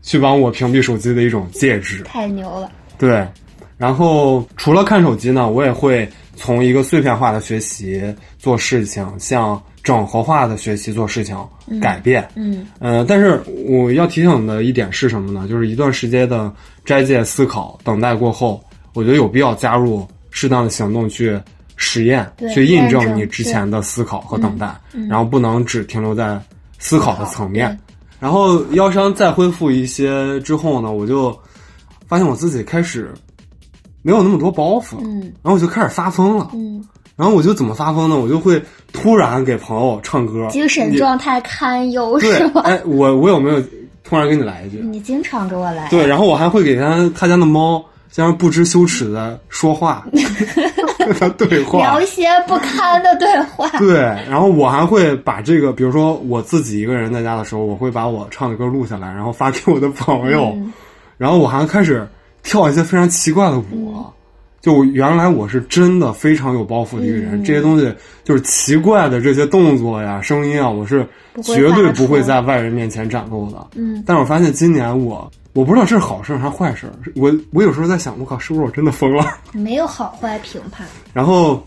[0.00, 2.02] 去帮我屏蔽手机的一种介质。
[2.04, 2.70] 太牛了。
[2.98, 3.26] 对，
[3.76, 8.02] 然后除了看手机呢，我也会从一个碎片化的学习
[8.38, 11.36] 做事情，向整合化的学习做事情
[11.80, 12.28] 改变。
[12.34, 15.48] 嗯呃，但是我要提醒的一点是什么呢？
[15.48, 16.52] 就是一段时间的
[16.84, 18.62] 斋戒、思考、等待过后，
[18.94, 21.40] 我觉得有必要加入适当的行动去
[21.76, 24.72] 实验，对去印证证你之前的思考和等待，
[25.08, 26.40] 然后不能只停留在
[26.78, 27.76] 思考的层面。
[28.20, 31.36] 然后腰伤再恢复一些之后呢，我就
[32.06, 33.12] 发现我自己开始
[34.02, 36.50] 没有那么多包袱了，嗯然后我就开始发疯了。
[36.54, 36.84] 嗯，
[37.22, 38.16] 然后我就怎么发疯呢？
[38.16, 38.60] 我就会
[38.92, 42.62] 突然给朋友唱歌，精神状态堪忧是，吗？
[42.64, 43.62] 哎，我我有没有
[44.02, 44.78] 突然给你来一句？
[44.78, 45.88] 你经常给我来。
[45.88, 47.80] 对，然后我还会给他他家的猫
[48.10, 50.04] 像不知羞耻的说话，
[50.98, 52.00] 跟他对话聊。
[52.00, 53.68] 一些不堪的对话。
[53.78, 60.72] 对，然后我还会把这个，比如说我自己一个人在家的时候，我会把我唱的歌录下来，然后发给我的朋友，嗯
[61.18, 62.04] 然后我还开始
[62.42, 63.94] 跳一些非常奇怪的舞。
[63.94, 64.04] 嗯
[64.62, 71.06] 就原来我是真的非常有包袱的一个人，嗯这些东西就是奇怪的这些动作呀、声音啊，我是
[71.42, 73.66] 绝对不会在外人面前展露的。
[73.74, 79.26] 嗯但是我发现今年我我不知道这是好事还是坏事，我我有时候在想，我靠，是不是我真的疯了？
[79.52, 80.86] 没有好坏评判。
[81.12, 81.60] 然后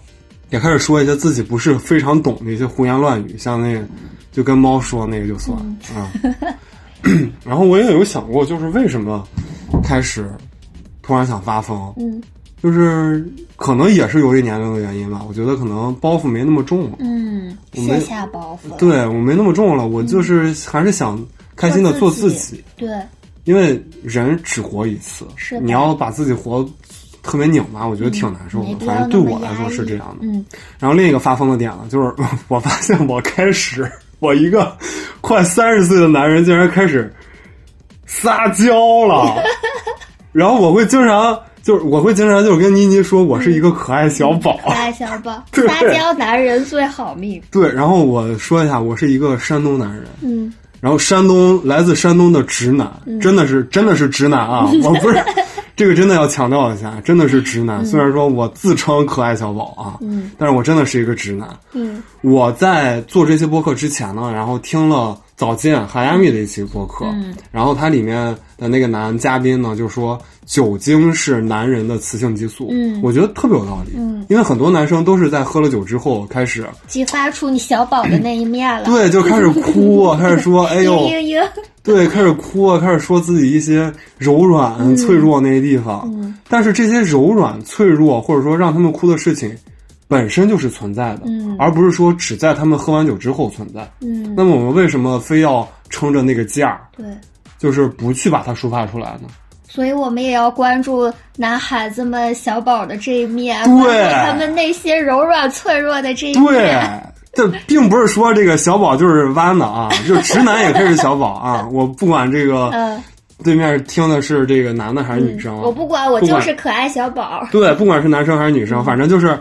[0.49, 3.85] 也开始说一些自己不是非常懂的一些胡言乱语，像那个
[4.31, 5.57] 就跟猫说那个就算
[5.93, 6.09] 啊。
[7.45, 9.27] 然后我也有想过，就是为什么
[9.83, 10.27] 开始
[11.03, 12.21] 突然想发疯，嗯
[12.61, 15.21] 就是可能也是由于年龄的原因吧。
[15.27, 18.75] 我觉得可能包袱没那么重了，嗯，我没卸下包袱。
[18.77, 21.23] 对我没那么重了，我就是还是想
[21.55, 22.63] 开心的做自己。
[22.75, 22.89] 对，
[23.43, 26.67] 因为人只活一次，是你要把自己活
[27.21, 28.85] 特别拧巴，我觉得挺难受的。
[28.85, 30.25] 反正对我来说是这样的。
[30.27, 30.45] 嗯
[30.79, 32.13] 然后另一个发疯的点了，就是
[32.47, 33.89] 我发现我开始，
[34.19, 34.75] 我一个
[35.21, 37.13] 快三十岁的男人竟然开始
[38.05, 39.35] 撒娇了，
[40.31, 47.41] 然后我会经常就是我会经常就是跟妮妮说我是一个可爱小宝，可爱小宝， 撒娇男人最好命。
[47.49, 52.87] 对，然后我说一下，我是一个山东男人，嗯然后山东来自山东的直男，
[53.19, 54.69] 真的是真的是直男啊！
[54.85, 55.17] 我不是
[55.75, 57.83] 这个真的要强调一下，真的是直男。
[57.83, 61.49] 虽然说我自称可爱小宝啊，嗯但是我真的是一个直男。
[61.73, 67.35] 嗯我在做这些播客之前呢，然后听了早见海亚米的一期播客，嗯。
[67.51, 72.99] 然后它里面的那个男嘉宾呢就说酒精是男人的雌性激素，嗯。
[73.03, 78.85] 我觉得特别有道理，嗯，因为很多男生都是在喝了酒之后开始，激发出你小宝的那一面了。
[78.85, 81.09] 对，就开始哭啊， 开始说，哎呦
[81.83, 86.09] 对，开始哭啊，开始说自己一些柔软、脆弱那些地方。
[86.15, 86.33] 嗯。
[86.47, 89.55] 但是这些柔软、脆弱，或者说让他们哭的事情，
[90.15, 93.81] 本身就是存在的，嗯而不是说只在他们喝完酒之后存在。
[93.99, 97.05] 嗯，那么我们为什么非要撑着那个架儿，对。
[97.57, 99.27] 就是不去把它抒发出来呢？
[99.67, 106.79] 所以我们也要关注男孩子们小宝的这一面，对关注他们内心柔软脆弱的这一面对。
[107.35, 111.67] 这并不是说这个小宝就是弯的啊，就直男也可以是小宝啊。
[111.71, 113.01] 我不管这个嗯，
[113.43, 117.45] 对面听的是这个男的还是女生啊，我不管，我就是可爱小宝。
[117.51, 119.37] 对，不管是男生还是女生，反正就是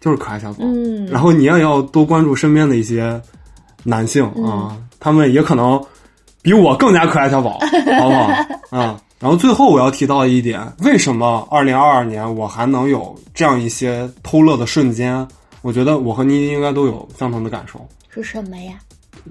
[0.00, 0.58] 就是可爱小宝。
[0.62, 3.20] 嗯然后你也要多关注身边的一些
[3.84, 5.80] 男性啊，他们也可能
[6.42, 7.58] 比我更加可爱小宝，
[8.00, 8.22] 好不好？
[8.70, 9.00] 啊。
[9.18, 15.26] 然后最后我要提到一点，为什么二零二二年我还能有这样一些偷乐的瞬间？
[15.60, 18.74] 我觉得我和妮妮应该都有相同的感受，是什么呀？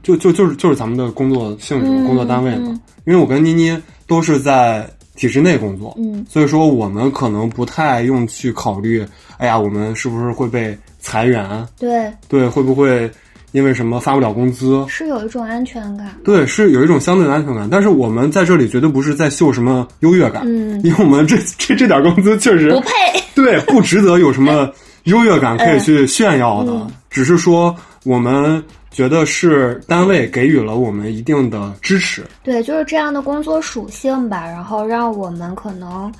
[0.03, 2.67] 就就就是就是咱们的工作性质、嗯工作单位嘛。
[2.69, 4.87] 嗯因为我跟妮妮都是在
[5.19, 9.05] 体制内工作，嗯所以说我们可能不太用去考虑，
[9.37, 11.67] 哎呀，我们是不是会被裁员？
[11.77, 13.11] 对，对，会不会
[13.51, 14.85] 因为什么发不了工资？
[14.87, 16.15] 是有一种安全感。
[16.23, 17.67] 对，是有一种相对的安全感。
[17.69, 22.89] 但是我们在这里绝对不是在秀什么优越感，嗯，因为我们这这这点工资确实不配。
[23.35, 24.71] 对不值得有什么
[25.03, 32.25] 优越感可以 去炫耀的，嗯只是说我们觉得是单位给予了我们一定的支持。
[32.43, 36.11] 对，就是这样的工作属性吧，然后让我们可能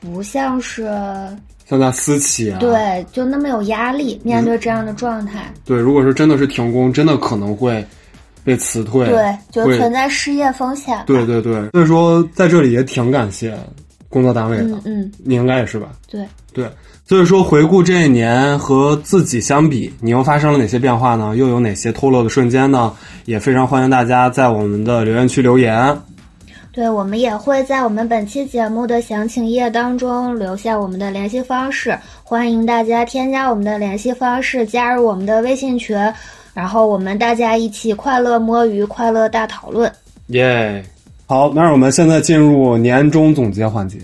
[0.00, 0.84] 不像是
[1.66, 5.52] 像在私企啊，对就那么有压力面对这样的状态。
[5.64, 7.84] 对，如果是真的是停工，真的可能会
[8.42, 11.02] 被辞退，对，就存在失业风险。
[11.06, 13.56] 对对对，所以说在这里也挺感谢
[14.08, 15.92] 工作单位的，嗯嗯，你应该也是吧？
[16.10, 16.26] 对。
[16.52, 16.68] 对，
[17.10, 21.34] 所以说回顾这一年和自己相比，你又发生了哪些变化呢？
[21.34, 22.94] 又有哪些脱落的瞬间呢？
[23.24, 25.92] 也非常欢迎大家在我们的留言区留言。
[26.70, 35.98] 对，我们也会在我们本期节目的详情页当中留下我们的联系方式，欢迎大家添加我们的联系方式，加入我们的微信群，
[36.54, 39.92] 然后我们大家一起快乐摸鱼，快乐大讨论。
[40.28, 40.80] 耶、
[41.26, 43.98] 好，那我们现在进入年终总结环节。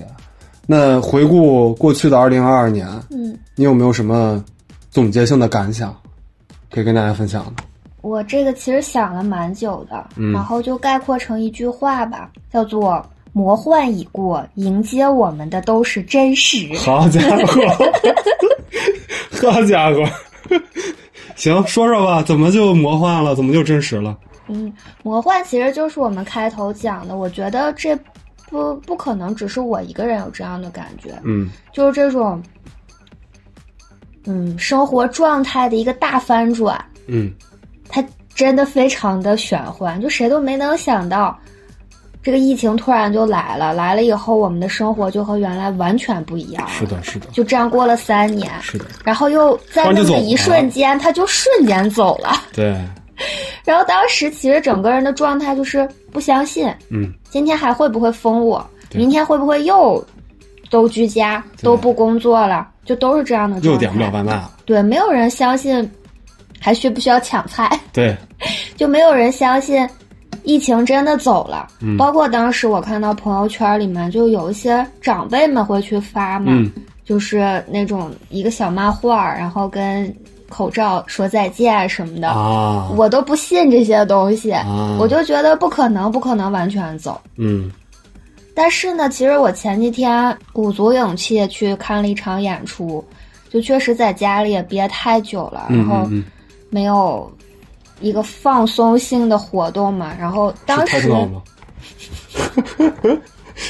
[0.66, 4.44] 那回顾过去的二零二二年，嗯，你有没有什么
[4.90, 5.94] 总结性的感想
[6.70, 7.62] 可以跟大家分享的？
[8.02, 16.68] 我这个其实想了蛮久的，嗯然后就概括成一句话吧，叫做“魔幻已过，迎接我们的都是真实”。
[16.78, 17.62] 好家伙，
[19.50, 20.04] 好家伙，
[21.36, 23.34] 行，说说吧，怎么就魔幻了？
[23.34, 24.16] 怎么就真实了？
[24.48, 27.98] 嗯，魔幻其实就是我们开头讲的，我觉得这
[28.48, 32.42] 不不可能只是我一个人有这样的感觉，嗯就是这种，
[34.24, 37.32] 嗯，生活状态的一个大翻转，嗯，
[37.88, 38.04] 它
[38.34, 41.38] 真的非常的玄幻，就谁都没能想到，
[42.22, 52.32] 这个疫情突然就来了，来了以后，我们的生活就和原来完全不一样了，是的，是的，就这样过了三年，是的，然后又在那么一瞬间，它就瞬间走了。
[52.52, 52.76] 对，
[53.66, 58.66] 然后当时其实整个人的状态就是不相信，嗯，今天还会不会封我？
[58.94, 60.02] 明天会不会又
[60.70, 62.68] 都居家都不工作了？
[62.84, 63.72] 就都是这样的状态。
[63.72, 64.52] 又点不了外卖了。
[64.64, 65.90] 对，没有人相信
[66.60, 68.16] 还需不需要抢菜，对，
[68.76, 69.86] 就没有人相信
[70.44, 71.66] 疫情真的走了。
[71.80, 76.70] 嗯包括当时我看到朋友圈里面就有一些长辈们会去发嘛，嗯
[77.04, 80.14] 就是那种一个小漫画，然后跟
[80.48, 82.28] 口罩说再见什么的。
[82.28, 87.20] 啊，我都不信这些东西，啊我就觉得不可能，不可能完全走。
[87.36, 87.70] 嗯
[88.54, 93.04] 但是呢，其实我前几天鼓足勇气去看了一场演出，
[93.50, 96.24] 就确实在家里也憋太久了，然嗯后嗯
[96.70, 97.30] 没有
[98.00, 100.14] 一个放松性的活动嘛。
[100.18, 101.06] 然后嗯，当时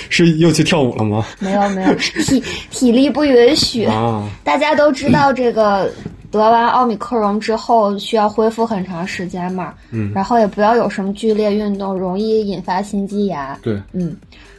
[0.09, 1.25] 是又去跳舞了吗？
[1.39, 5.93] 没有没有体体力不允许，啊，大家都知道这个
[6.31, 13.59] 得完奥密克戎之后需要恢复很长时间嘛，嗯然后也不要有什么剧烈运动，容易引发心肌炎。
[13.62, 14.16] 对，嗯，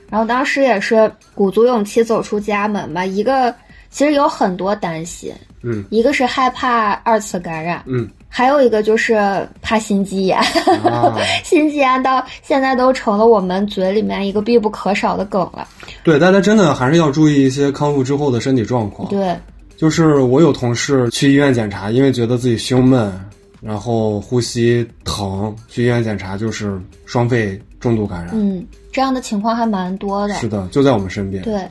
[0.10, 3.06] 然后当时也是鼓足勇气走出家门吧。
[3.06, 3.54] 一个
[3.90, 10.38] 其实有很多担心，嗯一个是害怕二次感染，嗯还有一个就是怕心肌炎。
[10.84, 15.68] 啊， 心肌炎到现在都成了我们嘴里面一个必不可少的梗了。
[16.04, 19.10] 对，大家真的还是要注意一些康复之后的身体状况。
[19.10, 19.36] 对，
[19.78, 23.14] 就是我有同事去医院检查，因为觉得自己胸闷，
[23.62, 28.32] 然后呼吸疼，去医院检查就是双肺重度感染。
[28.34, 30.34] 嗯，这样的情况还蛮多的。
[30.36, 31.44] 是的，就在我们身边。
[31.44, 31.62] 对，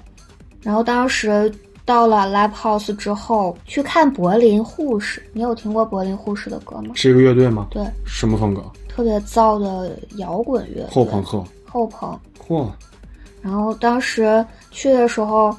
[0.63, 1.53] 然后当时
[1.85, 5.21] 到了 Live House 之后，去看柏林护士。
[5.33, 6.93] 你有听过柏林护士的歌吗？
[6.95, 7.67] 是一个乐队吗？
[7.71, 8.63] 对，什么风格？
[8.89, 10.87] 特别燥的摇滚乐。
[10.91, 11.43] 后朋克。
[11.69, 12.19] 后朋。
[12.47, 12.71] 嚯，
[13.43, 15.55] 然后当时去的时候，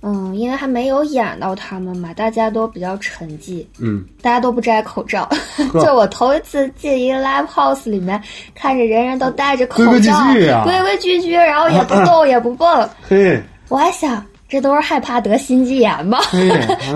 [0.00, 5.28] 嗯，因为还没有演到他们嘛，大家都比较沉寂，嗯，大家都不摘口罩。
[5.84, 8.20] 就我头一次进一个 live house 里面，
[8.54, 12.88] 看着人人都戴着口罩，规规矩矩啊规规矩矩，然后也不 动也不蹦。
[13.08, 16.18] 嘿，我还想，这都是害怕得心肌炎吗？
[16.30, 16.48] 嘿，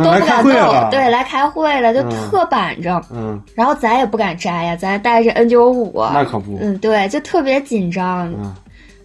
[0.03, 3.03] 都不敢动对，来开会了，就嗯特板正。
[3.13, 6.57] 嗯，然后咱也不敢摘呀，咱戴着 N 九五，那可不。
[6.61, 8.31] 嗯，对，就特别紧张。
[8.33, 8.55] 嗯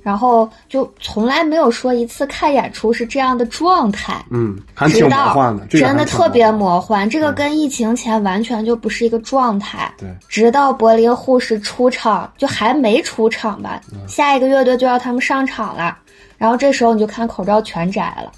[0.08, 7.10] 然后就从来没有说一次看演出是这样的状态，嗯，还挺魔幻的，这个真的特别魔魔幻。
[7.10, 9.92] 这个跟疫情前完全就不是一个状态。
[9.98, 15.98] 对，直到柏林护士出场，就还没出场吧，嗯下一个乐队就要他们上场了。
[16.38, 18.32] 然后这时候你就看口罩全摘了，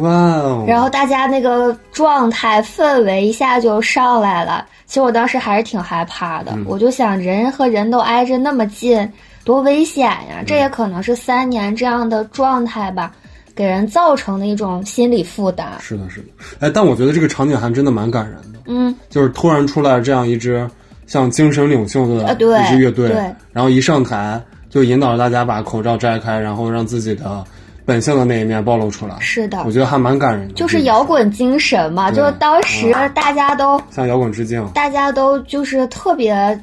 [0.00, 0.64] 哇哦！
[0.66, 4.66] 然后大家那个状态氛围一下就上来了。
[4.86, 9.08] 其实我当时还是挺害怕的，嗯我就想人和人都挨着那么近，
[9.44, 10.40] 多危险呀！
[10.40, 13.12] 嗯这也可能是三年这样的状态吧，
[13.54, 15.72] 给人造成的一种心理负担。
[15.80, 16.26] 是的，是的。
[16.60, 20.68] 哎，但我觉得这个场景还真的蛮感人的，嗯，就是突然出来这样一支
[21.06, 24.40] 像精神领袖的一支乐队，对然后一上台
[24.70, 27.44] 就引导着大家把口罩摘开，然后让自己的
[27.84, 29.16] 本性的那一面暴露出来。
[29.20, 34.66] 是的我，觉得还蛮感人的，就是摇滚精神嘛，就是当时大家都、向摇滚致敬。
[34.72, 36.58] 大家都就是特别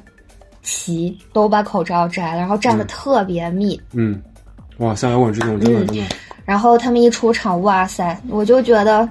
[0.62, 3.80] 齐，都把口罩摘了，然后站的特别密。
[3.94, 4.22] 嗯，
[4.78, 6.04] 哇，像摇滚这种，真的。
[6.46, 9.08] 然后他们一出场，哇塞，我就觉得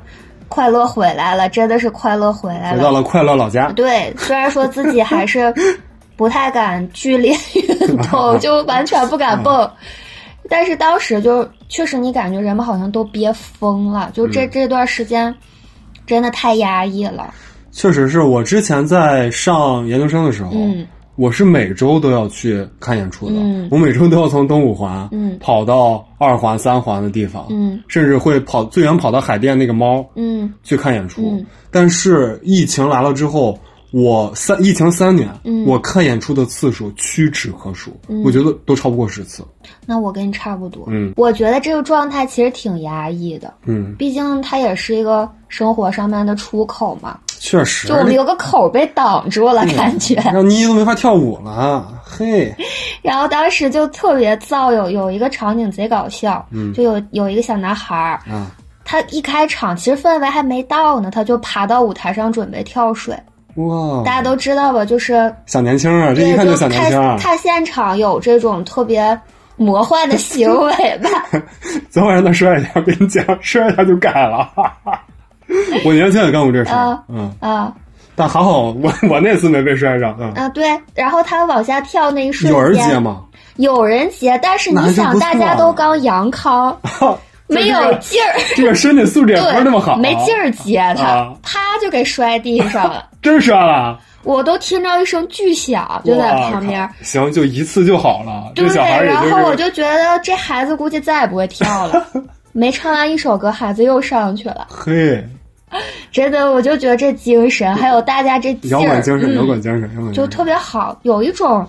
[0.48, 3.70] 快乐回来了，真的是快乐回来了回到了快乐老家。
[3.72, 5.54] 对，虽然说自己还是
[6.16, 9.70] 不太敢剧烈运动， 就完全不敢蹦，
[10.48, 15.32] 但是当时就确实你感觉人们好像都憋疯了，就这、嗯这段时间
[16.06, 17.32] 真的太压抑了。
[17.70, 20.84] 确实是我之前在上研究生的时候，嗯
[21.18, 23.32] 我是每周都要去看演出的。
[23.36, 31.22] 嗯我每周都要从东五环，嗯跑到二环、三环的地方，嗯甚至会跑最远跑到海淀那个猫嗯去看演出。
[31.32, 33.58] 嗯但是疫情来了之后，
[33.90, 39.44] 我三疫情三年，嗯我看演出的次数屈指可数，嗯我觉得都超不过十次。
[39.84, 40.84] 那我跟你差不多。
[40.86, 47.18] 嗯我觉得这个状态其实挺压抑的，嗯，毕竟它也是一个生活上面的出口嘛。
[47.40, 50.14] 确实，就我们有个口被挡住了，感觉。
[50.32, 51.86] 让妮都没法跳舞了。
[52.04, 52.54] 嘿，
[53.02, 58.50] 然后当时就特别燥，有有一个场景贼搞笑，嗯就有有一个小男孩儿，啊，
[58.84, 63.14] 他一开场其实氛围还没到呢，他就爬到舞台上准备跳水。
[63.54, 64.84] 哇，大家都知道吧？
[64.84, 67.16] 就是小年轻啊，这一，看就看小年轻啊。
[67.18, 69.18] 看现场有这种特别
[69.56, 71.10] 魔幻的行为吧。
[71.90, 74.48] 昨晚上他摔一下，我跟你讲，摔一下就改了。
[75.84, 77.72] 我年轻也干过这事儿啊，嗯，啊
[78.14, 80.32] 但还好我我那次没被摔着，嗯。
[80.32, 80.66] 啊，对。
[80.94, 83.22] 然后他往下跳那一瞬间有人间，接吗？
[83.56, 86.76] 有人接，但是你想，大家都刚阳康，
[87.46, 93.04] 没有劲儿，这个身体素质也不是那么好，没劲儿接他啊，啪就给摔地上了。
[93.22, 98.50] 真摔了，我都听着一声巨响，就在旁边行，就一次就好了。
[98.54, 102.04] 对，这小孩也然后我，就觉得这孩子估计再也不会跳了。
[102.52, 104.66] 没唱完一首歌，孩子又上去了。
[104.68, 105.24] 嘿，
[106.12, 111.66] 真的，我就觉得这精神，还有大家这，摇滚精神，嗯摇滚精神，就特别好，有一种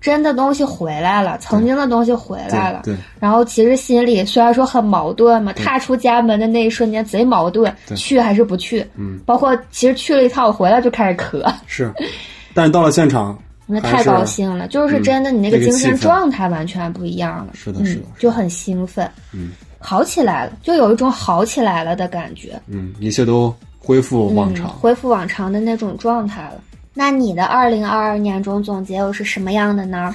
[0.00, 2.82] 真的东西回来了，曾经的东西回来了。
[2.84, 8.86] 对对然后其实心里虽然说很矛盾嘛，踏出家门的那一瞬间贼矛盾，去还是不去？
[8.96, 11.92] 嗯，包括其实去了一趟，我回来就开始咳，是，
[12.54, 17.48] 但是到了现场，那太高兴了，就是嗯真的，你那个精神状态完全不一样了。
[17.54, 22.60] 是的是的嗯，就很兴奋，嗯好起来了，就有一种好起来了的感觉。
[22.66, 24.74] 嗯，一切都恢复往常嗯，。
[24.80, 26.60] 恢复往常的那种状态了。
[26.94, 30.14] 那你的二零二二年终总结又是什么样的呢？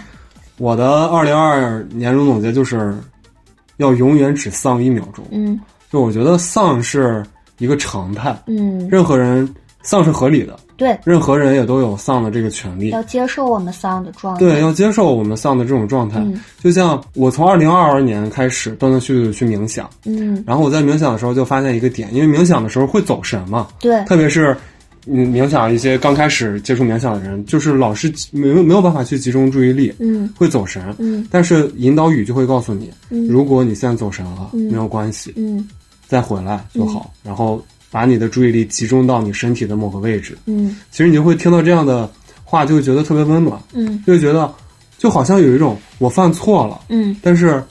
[0.57, 2.95] 我的二零二二年终总结就是，
[3.78, 5.26] 要永远只丧一秒钟。
[5.32, 5.59] 嗯
[5.89, 7.24] 就我觉得丧是
[7.57, 9.47] 一个常态，嗯任何人
[9.82, 12.89] 丧是合理的，对，任何人也都有丧的这个权利。
[12.89, 14.39] 要接受我们丧的状态。
[14.39, 16.19] 对，要接受我们丧的这种状态。
[16.19, 16.39] 嗯。
[16.61, 24.55] 就像我从二零二二年开始断断续续的去冥想，嗯，然后我在冥想的时候就发现一个点，因为冥想的时候会走神嘛，对，特别是
[25.05, 30.30] 嗯冥想一些刚开始接触冥想的人，就是老是没有没有办法去集中注意力，嗯。
[30.38, 30.95] 会走神。
[30.97, 31.28] 嗯。
[31.30, 33.28] 但是引导语就会告诉你，嗯。
[33.28, 34.71] 如果你现在走神了，嗯。
[34.71, 35.67] 没有关系，嗯。
[36.07, 37.11] 再回来就好。
[37.24, 37.61] 然后
[37.94, 40.36] 把你的注意力集中到你身体的某个位置。
[40.48, 40.76] 嗯。
[40.89, 42.10] 其实你就会听到这样的
[42.44, 44.04] 话，就会觉得特别温暖，嗯。
[44.08, 44.52] 就会觉得
[44.98, 47.16] 就好像有一种我犯错了，嗯。
[47.22, 47.64] 但是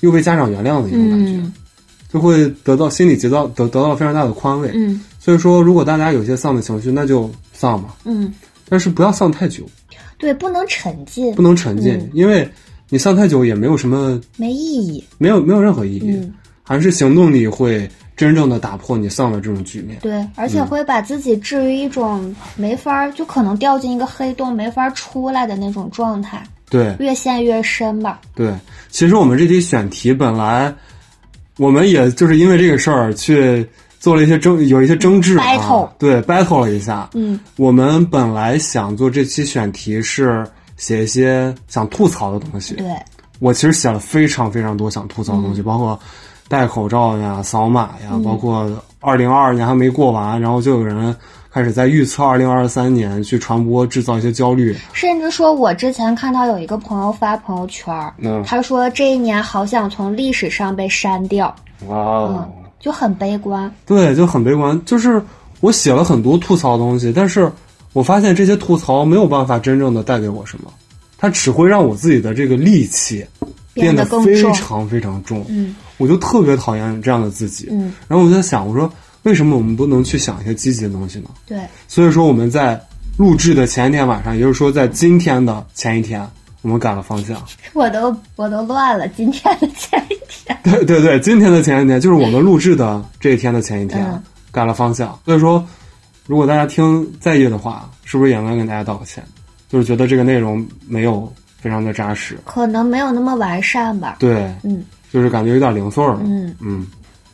[0.00, 1.54] 又被家长原谅的一种感觉，嗯。
[2.12, 4.70] 就会得到心理得到得得到了非常大的宽慰。
[4.74, 5.00] 嗯。
[5.18, 8.32] 所以说，如果大家有些丧的情绪，那就丧吧，嗯，
[8.68, 9.64] 但是不要丧太久，
[10.18, 11.34] 对，不能沉浸。
[11.34, 12.10] 不，能沉浸，嗯。
[12.12, 12.48] 因为
[12.90, 15.02] 你丧太久也没有什么，没意义。
[15.18, 16.32] 没有没有任何意义，嗯，
[16.62, 19.98] 还是行动力会真正的打破你丧的这种局面。
[20.00, 28.20] 对，而且会把自己置于一种没法儿，就可能掉进一个黑洞没法儿出来的那种状态，对越陷越深吧。
[28.34, 28.54] 对，
[28.90, 30.74] 其实我们这题选题本来，
[31.58, 33.68] 我们也就是因为这个事儿去
[34.00, 37.10] 做了一些争，有一些争执、啊、Battle 对，battle 了一下。
[37.14, 40.46] 嗯我们本来想做这期选题是
[40.76, 42.86] 写一些想吐槽的东西，对，
[43.40, 45.98] 我其实写了非常非常多想吐槽的东西，包括
[46.48, 48.70] 戴口罩呀、扫码呀，嗯包括
[49.00, 51.14] 二零二二年还没过完，然后就有人
[51.50, 54.76] 开始在预测二零二三年去传播、制造一些焦虑。
[54.92, 57.94] 甚至说，我之前看到有一个朋友发朋友圈
[58.44, 61.54] 他说这一年好想从历史上被删掉，
[61.88, 62.46] 哇
[62.78, 63.72] 就很悲观。
[63.86, 64.80] 对，就很悲观。
[64.84, 65.20] 就是
[65.60, 67.50] 我写了很多吐槽的东西，但是
[67.92, 70.70] 我发现这些吐槽没有办法真正的带给我什么，
[71.16, 73.24] 它只会让我自己的这个戾气
[73.72, 75.44] 变得非常非常重。
[75.48, 77.68] 嗯我就特别讨厌这样的自己。
[77.70, 78.90] 嗯，然后我就在想，我说
[79.22, 81.30] 为什么我们不能去想一些积极的东西呢？
[81.46, 82.80] 对，所以说我们在
[83.16, 86.26] 录制的前一天晚上，也就是说在今天的前一天，
[86.62, 87.42] 我们改了方向。
[87.74, 89.08] 我都我都乱了。
[89.08, 94.22] 今天的前一天， 对对对，今天的前一天就是我们录制的这一天的前一天，嗯
[94.52, 95.18] 改了方向。
[95.24, 95.66] 所以说，
[96.26, 99.24] 如果大家听在意的话，是不是也该跟大家道个歉？
[99.68, 104.16] 就是觉得这个内容没有非常的扎实，可能没有那么完善吧。
[104.20, 104.84] 对，嗯
[105.16, 106.20] 就是感觉有点零碎了。
[106.24, 106.86] 嗯嗯，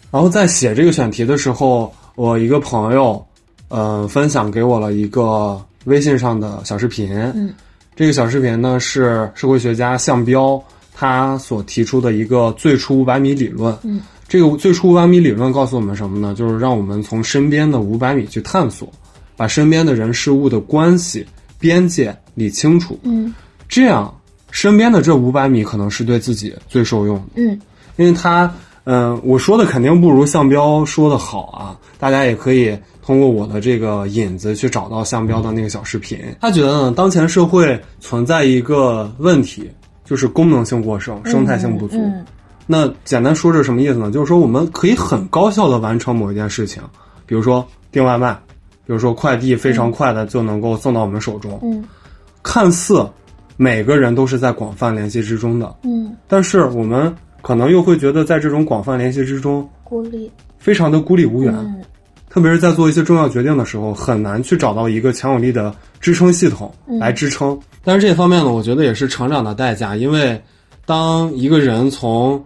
[0.09, 3.21] 然后在写这个选题的时候，我一个朋友，
[3.67, 7.13] 呃，分享给我了一个微信上的小视频。
[7.35, 7.53] 嗯，
[7.97, 10.63] 这个小视频呢是社会学家项彪
[10.95, 13.77] 他所提出的一个最初五百米理论。
[13.83, 16.33] 嗯，这个最初五百米理论告诉我们什么呢？
[16.35, 18.89] 就是让我们从身边的五百米去探索，
[19.37, 21.27] 把身边的人事物的关系
[21.59, 22.97] 边界理清楚。
[23.03, 23.35] 嗯
[23.69, 24.15] 这样，
[24.53, 27.23] 身边的这五百米可能是对自己最受用的。
[27.37, 27.59] 嗯
[27.97, 28.53] 因为他，
[28.85, 31.77] 嗯、我说的肯定不如项彪说的好啊。
[31.99, 36.19] 大家也可以通过我的这个引子去找到项彪的那个小视频。
[36.41, 39.71] 他觉得呢，当前社会存在一个问题，
[40.05, 41.97] 就是功能性过剩，生态性不足。
[41.99, 42.25] 嗯
[42.65, 44.11] 那简单说是什么意思呢？
[44.13, 46.81] 就是说我们可以很高效的完成某一件事情，
[47.27, 48.33] 比如说订外卖，
[48.87, 51.59] 比如说快递非常快的就能够送到我们手中。
[51.63, 51.85] 嗯
[52.41, 53.05] 看似
[53.57, 60.31] 每个人都是在广泛联系之中的，嗯，但是我们可能又会觉得在这种广泛联系之中，孤立。
[60.59, 61.83] 非常的孤立无援，嗯
[62.31, 67.61] 特别是在做一些重要决定的时候，很难去找到一个强有力的支撑系统嗯来支撑。
[67.85, 70.41] 但是这方面呢，我觉得也是成长的代价，因为
[70.87, 72.43] 当一个人从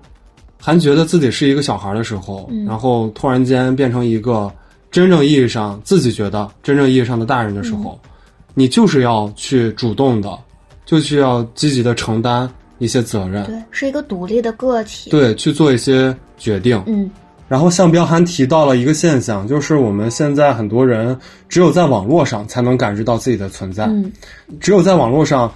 [0.61, 4.51] 还觉得自己是一个小孩的时候，嗯然后突然间变成一个
[4.91, 8.11] 真正意义上自己觉得真正意义上的大人的时候，嗯
[8.55, 10.37] 你就是要去主动的，
[10.85, 15.11] 就需要积极的承担一些责任，对，是一个独立的个体。
[15.11, 16.83] 对，去做一些决定。
[16.87, 17.11] 嗯
[17.49, 21.17] 然后项彪还提到了一个现象，就是我们现在很多人
[21.49, 24.13] 只有在网络上才能感知到自己的存在，嗯
[24.59, 25.49] 只有在网络上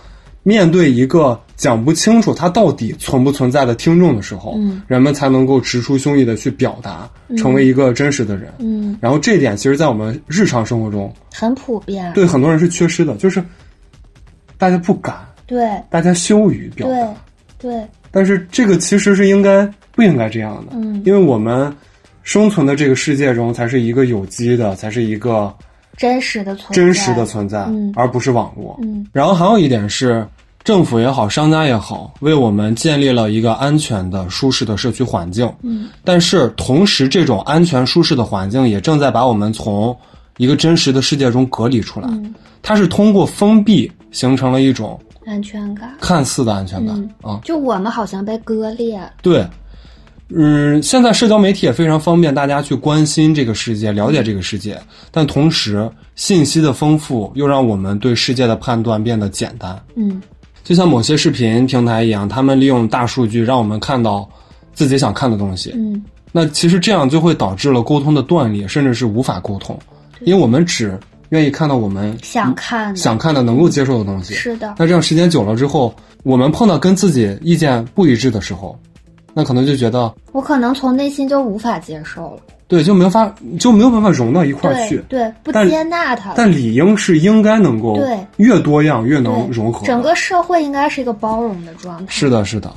[0.45, 8.55] 面对一个讲不清楚他到底存不存在的听众的时候，嗯人们才能够直抒胸臆的去表达，成为一个真实的人。
[8.61, 12.12] 嗯，然后这一点，其实，在我们日常生活中，很普遍。
[12.14, 13.43] 对很多人是缺失的，就是
[14.57, 17.14] 大家不敢，对大家羞于表对达。
[17.59, 21.74] 对，但是这个其实是应该不应该这样的，嗯因为我们
[22.22, 25.53] 生存的这个世界中才是一个有机的，才是一个
[25.96, 26.74] 真实的存在。
[26.74, 28.78] 真实的存在，嗯而不是网络。
[28.82, 30.24] 嗯然后还有一点是，
[30.62, 35.53] 政府也好，商家也好，为我们建立了一个安全的、舒适的社区环境。
[35.62, 39.94] 嗯但是同时，这种安全舒适的环境也正在把我们从
[40.38, 42.09] 一个真实的世界中隔离出来。
[42.09, 44.98] 嗯，它是通过封闭形成了一种
[45.31, 45.95] 安全感。
[46.01, 47.41] 看似的安全感嗯啊。
[47.45, 49.01] 就我们好像被割裂。
[49.22, 49.47] 对，
[50.28, 54.76] 嗯，现在社交媒体也非常方便大家去关心这个世界、了解这个世界，
[55.11, 59.81] 但同时信息的丰富又让我们对世界的判断变得简单。
[59.95, 60.20] 嗯
[60.62, 64.28] 就像某些视频平台一样，他们利用大数据让我们看到
[64.72, 65.72] 自己想看的东西。
[65.74, 66.03] 嗯
[66.33, 69.76] 那其实这样就会导致了沟通的断裂，甚至是无法沟通，
[70.20, 70.97] 因为我们只
[71.31, 74.35] 愿意看到我们想看的想看的、能够接受的东西。
[74.35, 78.78] 是的，那这样时间久了之后，我们碰到跟自己意见不一致的时候，
[79.33, 85.03] 那可能就觉得我可能从内心就无法接受了，对，就没有法就没有办法融到一块儿去。
[85.09, 86.35] 对，不接纳它了。
[86.37, 89.87] 但理应是应该能够对越多样越能融合。
[89.87, 92.07] 整个社会应该是一个包容的状态。
[92.09, 92.72] 是的，是的，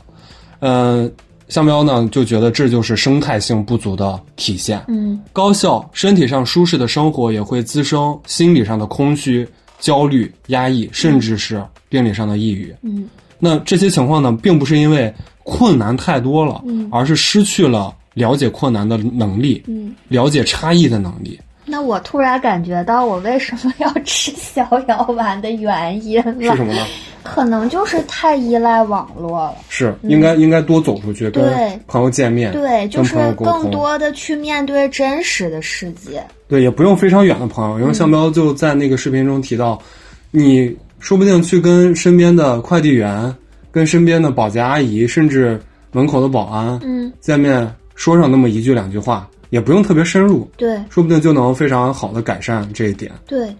[0.60, 1.10] 呃，
[1.54, 4.84] 香标呢就觉得这就是生态性不足的体现。
[4.88, 9.47] 嗯高效、身体上舒适的生活也会滋生心理上的空虚、
[9.80, 12.74] 焦虑、压抑，甚至是病理上的抑郁。
[12.82, 19.93] 嗯那这些情况呢，并不是因为困难太多了，嗯而是失去了了解困难的能力，嗯。
[20.08, 21.39] 了解差异的能力。
[21.74, 26.86] 那我突然感觉到我为什么要吃逍遥丸的原因了，是什么呢？
[27.24, 29.55] 可能就是太依赖网络了。
[29.69, 31.51] 是应该应该多走出去，跟
[31.88, 36.24] 朋友见面，对，就是更多的去面对真实的世界。
[36.47, 39.82] 对，也不用非常远的朋友，嗯因为向标就在那个视频中提到，
[40.30, 43.36] 你说不定去跟身边的快递员、
[43.71, 45.59] 跟身边的保洁阿姨，甚至
[45.91, 50.84] 门口的保安嗯，见面，说上那么一句两句话，也不用特别深入，对。
[50.89, 53.12] 说不定就能非常好的改善这一点。
[53.28, 53.56] 对，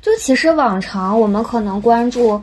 [0.00, 2.40] 就其实往常我们可能关注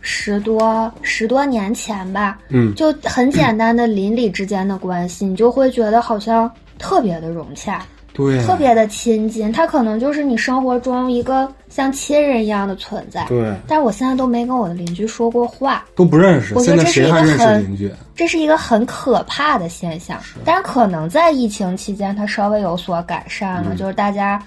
[0.00, 7.84] 十多十多年前吧，嗯，就很简单的邻里之间的关系，你就会觉得好像特别的融洽，
[8.18, 9.52] 对，特别的亲近。
[9.52, 13.24] 他可能就是你生活中一个像亲人一样的存在。
[13.28, 17.92] 对，但是我现在都没跟我的邻居说过话，都不认识，我觉现在得这是一个谁还认识很邻居？
[18.16, 20.18] 这是一个很可怕的现象。
[20.44, 24.42] 但是可能在疫情期间，它稍微有所改善嗯了，就是大家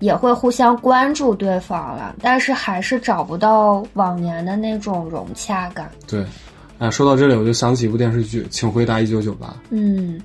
[0.00, 5.90] 也会互相关注对方了，但是还是找不到往年的那种融洽感。
[6.06, 6.22] 对，
[6.78, 9.46] 哎，说到这里，我就想起一部电视剧《请回答一九九八》。
[9.70, 10.20] 嗯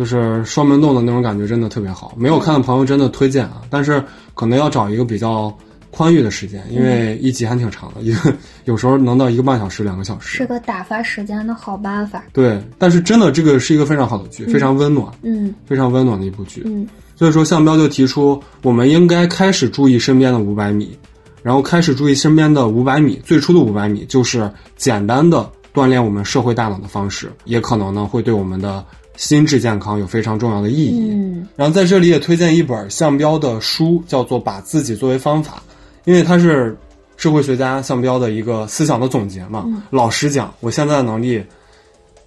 [0.00, 4.02] 就是双门洞的那种感觉真的特别好，没有看的朋友真的推荐啊，但是
[4.34, 5.54] 可能要找一个比较
[5.90, 8.32] 宽裕的时间，因为一集还挺长的，一个
[8.64, 10.38] 有时候能到一个半小时、两个小时。
[10.38, 12.24] 是个打发时间的好办法。
[12.32, 16.62] 对，但是真的这个是一个非常好的剧，非常温暖、嗯非常温暖的一部剧。
[16.64, 20.96] 嗯所以说，向彪就提出，我们应该开始注意身边的五百米，
[21.42, 23.20] 然后开始注意身边的五百米。
[23.22, 28.82] 最初的五百米就是简单的锻炼我们社会大脑的方式，也可能呢会对我们的
[29.16, 31.10] 心智健康有非常重要的意义。
[31.10, 31.46] 嗯。
[31.56, 35.62] 然后在这里也推荐一本项标的书，叫做《把自己作为方法》，
[36.04, 36.76] 因为它是
[37.16, 39.66] 社会学家项标的一个思想的总结嘛。
[39.90, 41.44] 老实讲，我现在的能力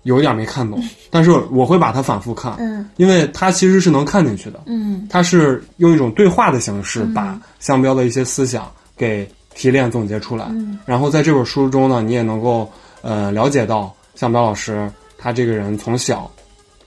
[0.04, 0.80] 有一点没看懂，
[1.10, 2.88] 但是我会把它反复看，嗯。
[2.98, 4.62] 因为它其实是能看进去的。
[4.68, 5.08] 嗯。
[5.10, 10.78] 它是用一种对话的形式把项标的一些思想给提炼总结出来，嗯。
[10.86, 12.72] 然后在这本书中呢，你也能够
[13.02, 16.30] 呃了解到项标老师他这个人从小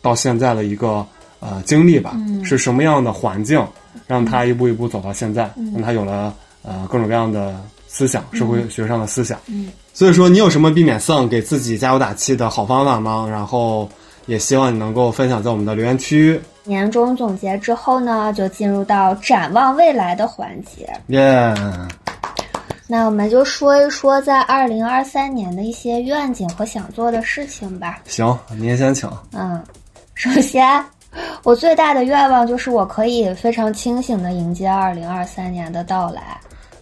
[0.07, 1.05] 到现在的一个
[1.41, 3.61] 呃经历吧，嗯是什么样的环境
[4.07, 6.33] 让他一步一步走到现在，让他有了
[6.63, 9.37] 呃各种各样的思想，社会学上的思想。
[9.49, 13.27] 嗯所以说，你有什么避免丧、给自己加油打气的好方法吗？
[13.29, 13.89] 然后
[14.27, 16.39] 也希望你能够分享在我们的留言区。
[16.65, 20.93] 年终总结之后呢，就进入到展望未来的环节。
[21.07, 21.55] 耶、
[22.87, 28.01] 那我们就说一说在二零二三年的一些愿景和想做的事情吧。
[28.07, 29.09] 行，您先请。
[29.33, 29.63] 嗯，
[30.17, 30.83] 首先，
[31.45, 36.23] 我最大的愿望就是我可以非常清醒的迎接二零二三年的到来。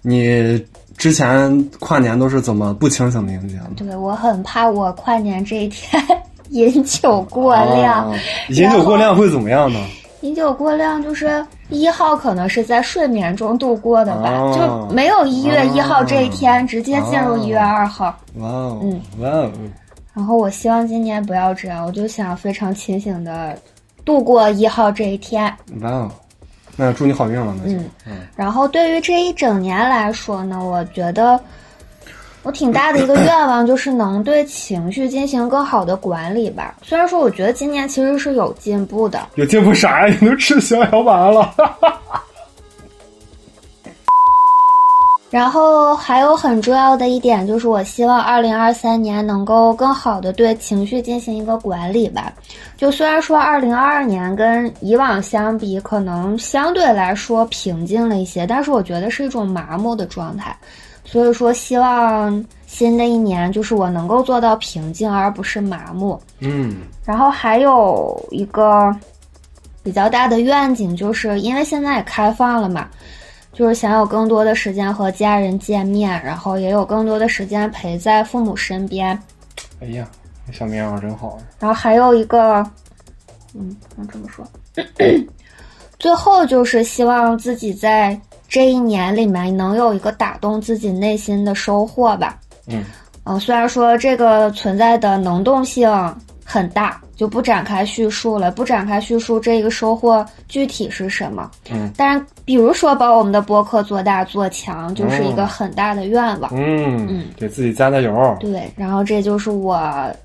[0.02, 0.64] 你
[0.96, 3.84] 之前跨年都是怎么不清醒的迎接的？
[3.84, 6.00] 对我很怕我跨年这一天
[6.50, 8.16] 饮酒过量，啊
[8.50, 9.80] 饮酒过量会怎么样呢？
[10.20, 18.06] 饮酒过量就是一号可能是在睡眠中度过的吧，哦就没有一月一号这一天，直接进入一月二号。
[18.36, 19.50] 哇哦，嗯哇哦，
[20.14, 23.58] 然后我希望今年不要这样，我就想非常清醒的
[24.04, 25.44] 度过一号这一天。
[25.80, 26.10] 哇哦，
[26.76, 31.38] 那祝你好运了，那就，嗯嗯然后对于这一整年来说呢，我觉得
[32.42, 36.74] 我挺大的一个愿望就是能对情绪进行更好的管理吧。
[36.82, 40.16] 虽然说我觉得今年其实是有进步的，有进步啥呀？
[40.20, 41.54] 你都吃逍遥丸了。
[45.34, 52.32] 然后还有很重要的一点就是，我希望二零二三年能够更好的对情绪进行一个管理吧。
[52.76, 60.56] 就虽然说二零二二年跟以往相比，可能相对来说平静了一些，但是我觉得是一种麻木的状态。
[61.04, 66.16] 所以说，希望新的一年就是我能够做到平静，而不是麻木。
[66.38, 68.94] 嗯然后还有一个
[69.82, 72.86] 比较大的愿景，就是因为现在也开放了嘛，
[73.54, 79.18] 就是想有更多的时间和家人见面，然后也有更多的时间陪在父母身边。
[79.80, 80.06] 哎呀，
[80.52, 81.38] 小棉袄真好。
[81.58, 82.64] 然后还有一个，
[83.54, 84.46] 嗯，能这么说，
[85.98, 92.38] 最后就是希望自己在这一年里面能有一个打动自己内心的收获吧。
[92.66, 92.84] 嗯
[93.24, 95.88] 嗯，虽然说这个存在的能动性
[96.44, 101.50] 很大，就不展开叙述了，不展开叙述这个收获具体是什么。
[101.70, 106.50] 嗯当然比如说把我们的播客做大做强，就是一个很大的愿望。
[106.54, 108.36] 嗯嗯，给自己加加油。
[108.38, 109.74] 对，然后这就是我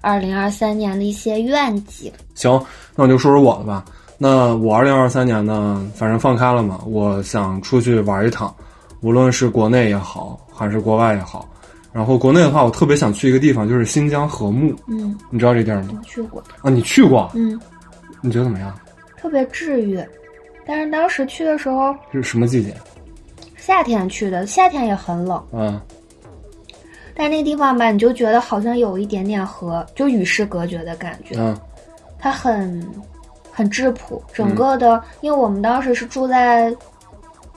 [0.02, 2.12] 二零二三年的一些愿景。
[2.36, 2.52] 行，
[2.96, 3.86] 那我就说说我的吧。
[4.18, 8.54] 那我二零二三年呢，反正放开了嘛，我想出去玩一趟，
[9.00, 11.48] 无论是国内也好，还是国外也好。
[11.92, 15.90] 然后国内的话，我特别想去一个地方，就是新疆和木，嗯，你知道这地儿吗？
[15.98, 16.44] 我去过。
[16.62, 17.30] 啊，你去过？
[17.34, 17.60] 嗯，
[18.22, 18.74] 你觉得怎么样？
[19.18, 20.00] 特别治愈。
[20.66, 22.76] 但是当时去的时候，这是什么季节？
[23.58, 25.44] 夏天去的，夏天也很冷。
[25.52, 25.82] 嗯，
[27.16, 31.36] 但是那地方吧，你就觉得好像有一点点和就与世隔绝的感觉。
[31.38, 31.58] 嗯
[32.22, 32.86] 它很
[33.50, 36.70] 很质朴，整个的，因为我们当时是住在，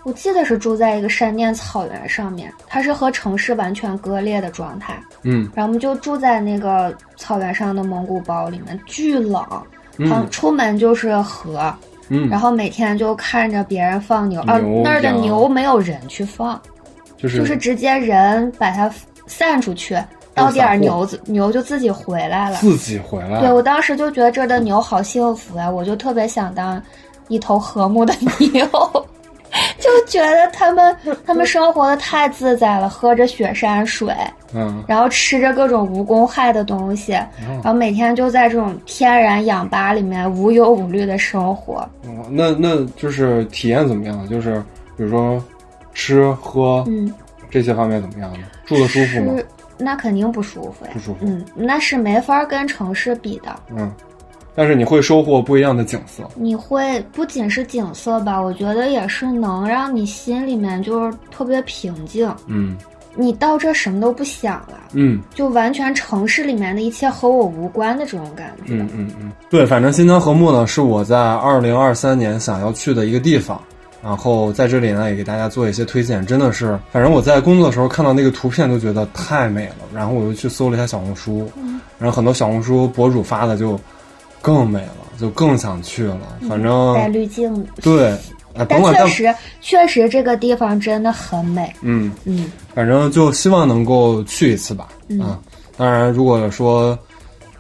[0.04, 5.00] 我记得是住在一个山巅草原上面，它是和城市完全割裂的状态。
[5.22, 9.44] 嗯然后我们就住在那个草原上的蒙古包里面，巨冷，
[9.98, 11.72] 嗯好出门就是河，
[12.08, 16.60] 嗯，然后每天就看着别人放牛，啊牛，那儿的羊牛没有人去放，
[17.16, 18.92] 就是就是直接人把它
[19.26, 19.96] 散出去，
[20.34, 22.56] 到点儿牛子牛就自己回来了。
[22.56, 23.38] 自己回来。
[23.38, 26.82] 对我当时就觉得这儿的牛好幸福呀，我就特别想当
[27.28, 28.12] 一头和睦的
[28.52, 28.66] 牛，
[29.78, 30.96] 就觉得他们
[31.26, 34.14] 他们生活的太自在了，喝着雪山水，
[34.54, 41.86] 嗯，然后吃着各种无公害的东西，然后每天就在这种天然氧吧里面无忧无虑的生活。
[42.04, 44.26] 哦那那就是体验怎么样？
[44.28, 44.58] 就是
[44.96, 45.42] 比如说
[45.92, 47.12] 吃喝嗯，
[47.50, 48.46] 这些方面怎么样呢？
[48.64, 49.42] 住的舒服吗？
[49.78, 53.54] 那肯定不舒服呀，不舒服嗯，那是没法跟城市比的。
[53.76, 53.90] 嗯，
[54.54, 56.22] 但是你会收获不一样的景色。
[56.34, 62.32] 你会不仅是景色吧，我觉得也是能让你心里面就是特别平静。
[62.46, 62.76] 嗯
[63.14, 68.72] 你到这什么都不想了，嗯就完全城市里面的一切和我无关的这种感觉。
[68.72, 73.60] 嗯嗯嗯，对，反正新疆和睦呢是我在二零二三年想要去的一个地方。
[74.02, 81.48] 然后在这里呢，也给大家做一些推荐，真的是，反正我在工作的时候看到那个图片就觉得太美了，然后我又去搜了一下小红书，
[82.00, 83.78] 然后很多小红书博主发的就
[84.42, 86.36] 更美了，就更想去了。
[86.48, 88.18] 反正、带滤镜的，对，
[88.68, 91.72] 但确实确实这个地方真的很美。
[91.80, 94.88] 嗯，嗯反正就希望能够去一次吧。
[95.08, 95.38] 嗯啊，
[95.76, 96.98] 当然，如果说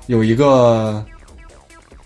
[0.06, 1.02] 有一个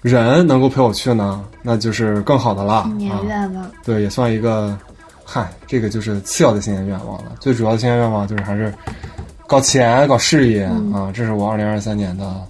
[0.03, 2.85] 人能够陪我去呢，那就是更好的了。
[2.85, 4.79] 新年啊，愿望，对，也算一个，
[5.25, 7.33] 嗨，这个就是次要的新年愿望了。
[7.41, 8.73] 最主要的新年愿望就是还是
[9.47, 12.41] 搞钱、搞事业、嗯啊，这是我二零二三年的，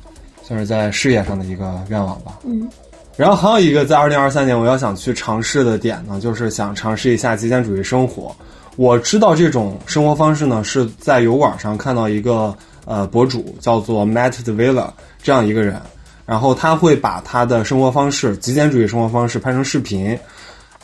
[0.47, 2.38] 算是在事业上的一个愿望吧。
[2.44, 2.68] 嗯
[3.16, 8.36] 然后还有一个在二零二三年我要想去尝试的点呢，就是想尝试一下极简主义生活。
[8.76, 15.80] 我知道这种生活方式呢是在油管上看到一个呃博主叫做 Matt d e v i l a 这样一个人，
[16.26, 20.18] 然后他会把他的生活方式、极简主义生活方式拍成视频。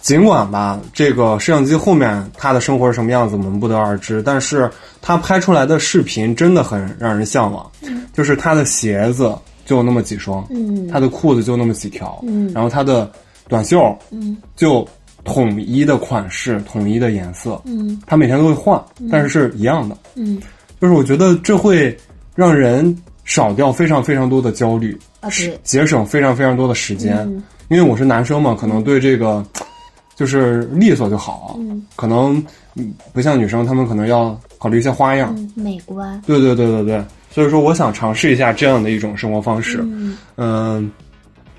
[0.00, 4.70] 尽管吧，这个摄像机后面他的生活是什么样子，我们不得而知，但是
[5.02, 7.70] 他拍出来的视频真的很让人向往。
[8.14, 9.36] 就是他的鞋子
[9.72, 10.86] 就那么几双，嗯。
[10.88, 12.52] 他的裤子就那么几条，嗯。
[12.52, 13.10] 然后他的
[13.48, 14.36] 短袖嗯。
[14.54, 14.86] 就
[15.24, 17.98] 统一的款式、统一的颜色，嗯。
[18.06, 18.78] 他每天都会换，
[19.10, 19.96] 但是是一样的。
[20.14, 20.38] 嗯。
[20.78, 21.96] 就是我觉得这会
[22.34, 22.94] 让人
[23.24, 27.16] 少掉非常非常多的焦虑，啊对，节省非常非常多的时间。
[27.20, 27.42] 嗯。
[27.68, 29.42] 因为我是男生嘛，可能对这个
[30.14, 31.82] 就是利索就好，嗯。
[31.96, 32.36] 可能
[32.74, 35.34] 嗯不像女生，她们可能要考虑一些花样。
[35.38, 39.80] 嗯，美观，对对对对对，所以说我想尝试一下这样的一种生活方式。
[39.82, 40.92] 嗯嗯，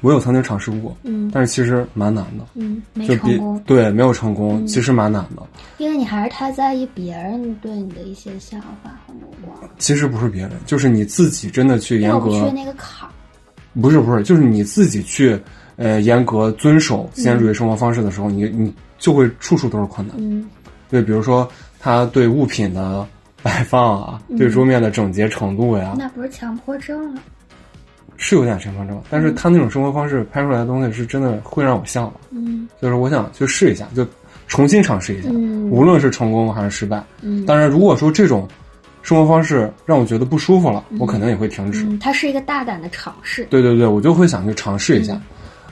[0.02, 5.42] 我有曾经尝试过，嗯但是其实蛮难的，嗯，没成功，对没有成功，嗯其实蛮难的。
[5.80, 13.12] 因为你还是太在意别人对你的一些想法和目光，其实不是别人，就是你自己真的去严格那个坎儿。
[13.82, 15.40] 不是不是，就是你自己去
[15.78, 20.16] 呃严格遵守极简主义生活方式的时候，你你就会处处都是困难。
[20.20, 20.48] 嗯
[20.92, 21.50] 对，比如说
[21.80, 23.04] 他对物品的
[23.44, 27.22] 摆放啊，对桌面的整洁程度呀，那不是强迫症了。
[28.16, 34.08] 是有点强迫症，但是他那种生活方式拍出来的东西是真的会让我向往，嗯就是我想去试一下，就
[34.48, 37.04] 重新尝试一下，嗯无论是成功还是失败。
[37.22, 38.48] 嗯当然，如果说这种
[39.02, 41.84] 生活方式让我觉得不舒服了，我可能也会停止。
[41.84, 43.44] 嗯，它是一个大胆的尝试。
[43.50, 45.20] 对对对，我就会想去尝试一下。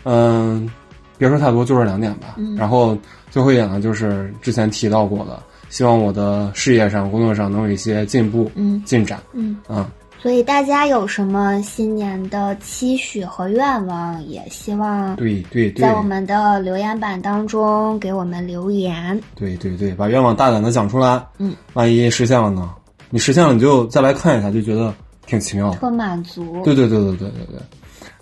[0.03, 0.69] 嗯，
[1.17, 2.35] 别说太多，就这两点吧。
[2.57, 2.97] 然后
[3.29, 5.41] 最后一点呢，就是之前提到过的，
[5.71, 9.19] 希望我的事业上、工作上能有一些进步、嗯进展。
[9.33, 9.89] 嗯啊，
[10.21, 19.19] 所以大家有什么新年的期许和愿望，也希望对对对在，我们的留言板当中给我们留言。
[19.33, 21.25] 对对对，把愿望大胆的讲出来。
[21.39, 22.69] 嗯，万一实现了呢？
[23.09, 24.93] 你实现了，你就再来看一下，就觉得
[25.25, 25.77] 挺奇妙的。
[25.77, 26.61] 特满足。
[26.63, 27.59] 对对对对对对对。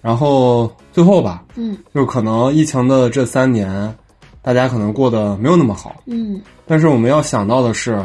[0.02, 3.94] 然后最后吧，嗯就是可能疫情的这三年，
[4.42, 7.98] 大家可能过得没有那么好，嗯，但是我们要想到的是，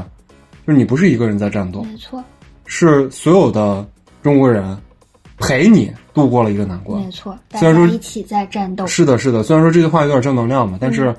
[0.67, 2.23] 就是你不是一个人在战斗，没错
[2.67, 3.87] 是所有的
[4.23, 4.77] 中国人
[5.39, 7.03] 陪你度过了一个难关。
[7.03, 8.87] 没错，大虽然说家一起在战斗。
[8.87, 9.43] 是的，是的。
[9.43, 11.15] 虽然说这句话有点正能量吧，但是，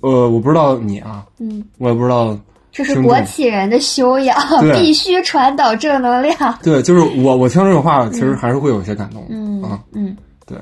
[0.00, 2.38] 呃，我不知道你啊，嗯，我也不知道。
[2.72, 4.36] 这是国企人的修养，
[4.74, 6.58] 必须传导正能量。
[6.62, 9.28] 对，就是我，我听这个话，其实还是会有一些感动的。
[9.30, 10.14] 嗯啊，嗯
[10.44, 10.58] 对。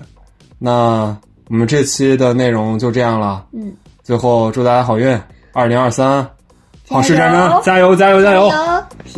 [0.57, 1.17] 那
[1.49, 3.45] 我们这期的内容就这样了。
[3.53, 3.73] 嗯，
[4.05, 5.19] 最后祝大家好运，
[5.55, 6.29] 二零二三，
[6.91, 8.51] 好事加油战争，加油，加油，加油！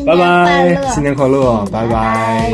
[0.06, 2.52] 拜拜，新年快乐，拜拜